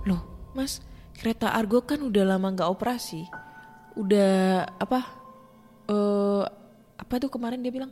Loh 0.05 0.53
mas 0.53 0.77
kereta 1.17 1.57
Argo 1.57 1.81
kan 1.81 1.97
udah 2.05 2.37
lama 2.37 2.53
nggak 2.53 2.69
operasi. 2.69 3.25
Udah 3.97 4.65
apa? 4.77 5.17
eh 5.87 6.43
apa 6.99 7.13
tuh 7.23 7.31
kemarin 7.31 7.63
dia 7.63 7.71
bilang 7.71 7.91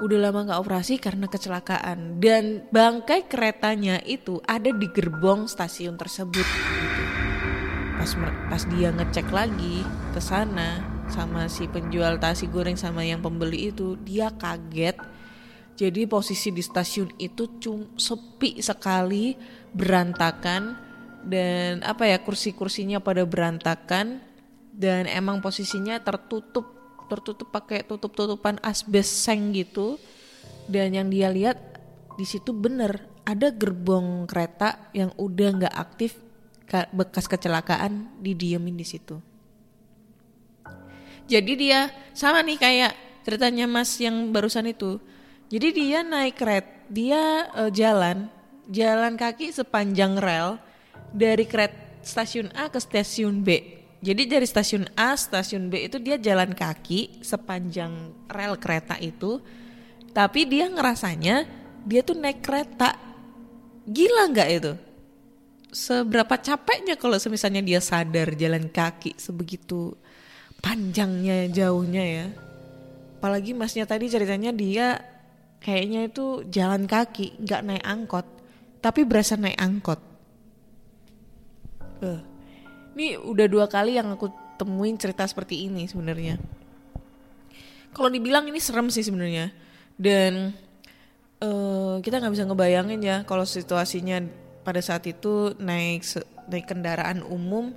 udah 0.00 0.18
lama 0.28 0.48
nggak 0.48 0.60
operasi 0.60 0.96
karena 0.96 1.28
kecelakaan 1.28 2.20
dan 2.20 2.64
bangkai 2.72 3.28
keretanya 3.28 4.00
itu 4.04 4.40
ada 4.48 4.72
di 4.72 4.88
gerbong 4.92 5.48
stasiun 5.48 5.96
tersebut 6.00 6.44
gitu. 6.44 7.02
pas 7.96 8.10
pas 8.48 8.62
dia 8.72 8.92
ngecek 8.92 9.28
lagi 9.32 9.84
ke 10.12 10.20
sana 10.20 10.95
sama 11.10 11.46
si 11.46 11.70
penjual 11.70 12.18
nasi 12.18 12.50
goreng 12.50 12.74
sama 12.74 13.06
yang 13.06 13.22
pembeli 13.22 13.70
itu 13.70 13.94
dia 14.02 14.30
kaget. 14.34 14.98
Jadi 15.76 16.08
posisi 16.08 16.48
di 16.48 16.64
stasiun 16.64 17.20
itu 17.20 17.60
cum 17.60 17.94
sepi 18.00 18.64
sekali 18.64 19.36
berantakan 19.76 20.72
dan 21.26 21.84
apa 21.84 22.08
ya 22.08 22.18
kursi-kursinya 22.24 23.04
pada 23.04 23.28
berantakan 23.28 24.24
dan 24.72 25.04
emang 25.04 25.44
posisinya 25.44 26.00
tertutup 26.00 26.72
tertutup 27.06 27.52
pakai 27.52 27.84
tutup-tutupan 27.84 28.56
asbes 28.64 29.06
seng 29.06 29.52
gitu. 29.52 30.00
Dan 30.66 30.96
yang 30.96 31.08
dia 31.12 31.30
lihat 31.30 31.60
di 32.16 32.24
situ 32.26 32.50
bener 32.50 33.06
ada 33.28 33.52
gerbong 33.52 34.24
kereta 34.24 34.90
yang 34.96 35.12
udah 35.20 35.48
nggak 35.60 35.76
aktif 35.76 36.18
ka- 36.66 36.90
bekas 36.90 37.30
kecelakaan 37.30 38.16
didiemin 38.18 38.74
di 38.74 38.86
situ 38.86 39.35
jadi 41.26 41.52
dia 41.58 41.80
sama 42.14 42.42
nih 42.42 42.58
kayak 42.58 42.92
ceritanya 43.22 43.66
mas 43.66 43.92
yang 43.98 44.30
barusan 44.30 44.70
itu 44.70 45.02
jadi 45.50 45.68
dia 45.74 45.98
naik 46.06 46.38
kereta 46.38 46.70
dia 46.86 47.50
eh, 47.50 47.70
jalan 47.74 48.30
jalan 48.70 49.14
kaki 49.18 49.50
sepanjang 49.50 50.18
rel 50.18 50.58
dari 51.10 51.46
kereta 51.46 51.74
stasiun 52.06 52.54
A 52.54 52.70
ke 52.70 52.78
stasiun 52.78 53.42
B 53.42 53.76
jadi 54.06 54.22
dari 54.28 54.46
stasiun 54.46 54.86
A, 54.94 55.16
stasiun 55.16 55.72
B 55.72 55.88
itu 55.88 55.96
dia 55.96 56.20
jalan 56.20 56.52
kaki 56.52 57.24
sepanjang 57.24 58.12
rel 58.28 58.54
kereta 58.60 58.94
itu. 59.00 59.40
Tapi 60.12 60.46
dia 60.46 60.68
ngerasanya 60.68 61.42
dia 61.82 62.06
tuh 62.06 62.14
naik 62.14 62.44
kereta. 62.44 62.94
Gila 63.82 64.30
nggak 64.30 64.48
itu? 64.52 64.72
Seberapa 65.72 66.38
capeknya 66.38 66.94
kalau 66.94 67.18
misalnya 67.28 67.66
dia 67.66 67.80
sadar 67.82 68.32
jalan 68.38 68.70
kaki 68.70 69.18
sebegitu 69.18 69.98
panjangnya 70.66 71.46
jauhnya 71.54 72.02
ya. 72.02 72.26
Apalagi 73.22 73.54
masnya 73.54 73.86
tadi 73.86 74.10
ceritanya 74.10 74.50
dia 74.50 74.98
kayaknya 75.62 76.10
itu 76.10 76.42
jalan 76.50 76.90
kaki, 76.90 77.38
nggak 77.38 77.62
naik 77.62 77.84
angkot, 77.86 78.26
tapi 78.82 79.06
berasa 79.06 79.38
naik 79.38 79.54
angkot. 79.54 80.02
Eh, 82.02 82.20
ini 82.98 83.14
udah 83.14 83.46
dua 83.46 83.70
kali 83.70 83.94
yang 83.94 84.10
aku 84.10 84.26
temuin 84.58 84.98
cerita 84.98 85.22
seperti 85.22 85.70
ini 85.70 85.86
sebenarnya. 85.86 86.34
Kalau 87.94 88.10
dibilang 88.10 88.50
ini 88.50 88.58
serem 88.58 88.90
sih 88.90 89.06
sebenarnya. 89.06 89.54
Dan 89.96 90.52
eh, 91.40 91.94
kita 92.02 92.20
nggak 92.20 92.34
bisa 92.34 92.44
ngebayangin 92.44 93.00
ya 93.00 93.16
kalau 93.22 93.46
situasinya 93.46 94.20
pada 94.66 94.82
saat 94.82 95.06
itu 95.06 95.54
naik 95.62 96.02
naik 96.50 96.66
kendaraan 96.66 97.22
umum, 97.22 97.70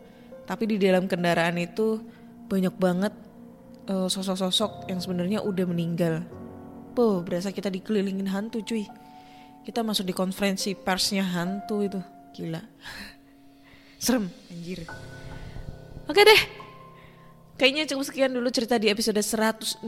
tapi 0.50 0.66
di 0.66 0.82
dalam 0.82 1.06
kendaraan 1.06 1.56
itu 1.62 2.19
banyak 2.50 2.74
banget 2.82 3.14
eh, 3.86 4.08
sosok-sosok 4.10 4.90
yang 4.90 5.00
sebenarnya 5.00 5.40
udah 5.46 5.66
meninggal. 5.70 6.26
Poh, 6.98 7.22
berasa 7.22 7.54
kita 7.54 7.70
dikelilingin 7.70 8.28
hantu 8.28 8.66
cuy. 8.66 8.90
Kita 9.64 9.86
masuk 9.86 10.10
di 10.10 10.14
konferensi 10.18 10.74
persnya 10.74 11.22
hantu 11.22 11.86
itu, 11.86 12.02
gila. 12.34 12.60
Serem, 14.04 14.28
anjir. 14.50 14.90
Oke 16.10 16.26
deh. 16.26 16.42
Kayaknya 17.60 17.92
cukup 17.92 18.06
sekian 18.08 18.32
dulu 18.32 18.48
cerita 18.50 18.80
di 18.80 18.88
episode 18.88 19.20
166 19.20 19.84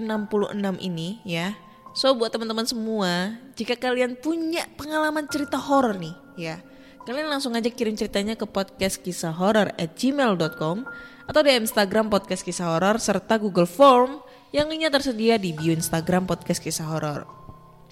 ini 0.83 1.23
ya. 1.23 1.55
So 1.95 2.11
buat 2.15 2.31
teman-teman 2.31 2.67
semua, 2.67 3.39
jika 3.55 3.79
kalian 3.79 4.19
punya 4.19 4.67
pengalaman 4.75 5.27
cerita 5.31 5.55
horor 5.55 5.95
nih 5.95 6.15
ya, 6.35 6.59
kalian 7.07 7.31
langsung 7.31 7.55
aja 7.55 7.67
kirim 7.67 7.95
ceritanya 7.95 8.35
ke 8.35 8.43
podcast 8.47 8.99
kisah 8.99 9.31
horor 9.31 9.71
at 9.75 9.95
gmail.com 9.95 10.87
atau 11.31 11.47
di 11.47 11.55
Instagram 11.55 12.11
podcast 12.11 12.43
kisah 12.43 12.75
horor 12.75 12.99
serta 12.99 13.39
Google 13.39 13.63
Form 13.63 14.19
yang 14.51 14.67
linknya 14.67 14.91
tersedia 14.91 15.39
di 15.39 15.55
bio 15.55 15.71
Instagram 15.71 16.27
podcast 16.27 16.59
kisah 16.59 16.83
horor. 16.83 17.23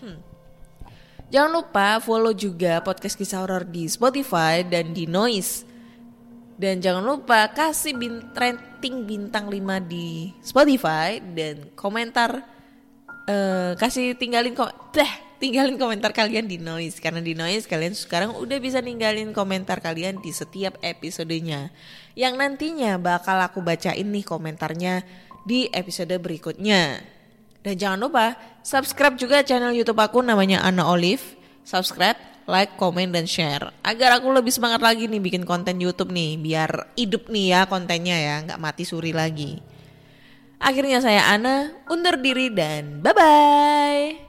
Hmm. 0.03 0.19
Jangan 1.31 1.47
lupa 1.47 2.03
follow 2.03 2.35
juga 2.35 2.83
podcast 2.83 3.15
kisah 3.15 3.39
horor 3.39 3.63
di 3.63 3.87
Spotify 3.87 4.59
dan 4.67 4.91
di 4.91 5.07
Noise. 5.07 5.63
Dan 6.59 6.83
jangan 6.83 6.99
lupa 6.99 7.47
kasih 7.55 7.95
bin 7.95 8.19
rating 8.35 9.07
bintang 9.07 9.47
5 9.47 9.87
di 9.87 10.35
Spotify 10.43 11.23
dan 11.23 11.71
komentar 11.79 12.43
eh 13.23 13.71
kasih 13.79 14.19
tinggalin 14.19 14.51
kok 14.51 14.91
dah 14.91 15.28
tinggalin 15.39 15.79
komentar 15.79 16.11
kalian 16.11 16.45
di 16.45 16.59
Noise 16.59 16.99
karena 16.99 17.23
di 17.23 17.33
Noise 17.33 17.65
kalian 17.65 17.95
sekarang 17.95 18.35
udah 18.35 18.59
bisa 18.59 18.83
ninggalin 18.83 19.31
komentar 19.31 19.79
kalian 19.79 20.19
di 20.19 20.35
setiap 20.35 20.75
episodenya. 20.83 21.71
Yang 22.13 22.33
nantinya 22.35 22.99
bakal 22.99 23.39
aku 23.39 23.63
bacain 23.63 24.05
nih 24.05 24.27
komentarnya 24.27 25.07
di 25.47 25.71
episode 25.71 26.11
berikutnya. 26.19 26.99
Dan 27.63 27.75
jangan 27.75 27.99
lupa 27.99 28.35
subscribe 28.61 29.15
juga 29.15 29.41
channel 29.43 29.75
YouTube 29.75 29.99
aku 29.99 30.19
namanya 30.19 30.63
Ana 30.63 30.87
Olive. 30.87 31.39
Subscribe, 31.63 32.17
like, 32.49 32.75
komen, 32.81 33.13
dan 33.13 33.29
share. 33.29 33.69
Agar 33.85 34.17
aku 34.17 34.33
lebih 34.33 34.49
semangat 34.49 34.81
lagi 34.81 35.05
nih 35.05 35.21
bikin 35.21 35.45
konten 35.45 35.77
YouTube 35.77 36.09
nih. 36.09 36.39
Biar 36.39 36.95
hidup 36.97 37.29
nih 37.29 37.45
ya 37.53 37.61
kontennya 37.69 38.17
ya, 38.17 38.35
nggak 38.47 38.59
mati 38.59 38.83
suri 38.89 39.13
lagi. 39.13 39.61
Akhirnya 40.59 40.99
saya 40.99 41.29
Ana 41.29 41.71
undur 41.87 42.19
diri 42.19 42.51
dan 42.51 42.99
bye-bye. 43.05 44.28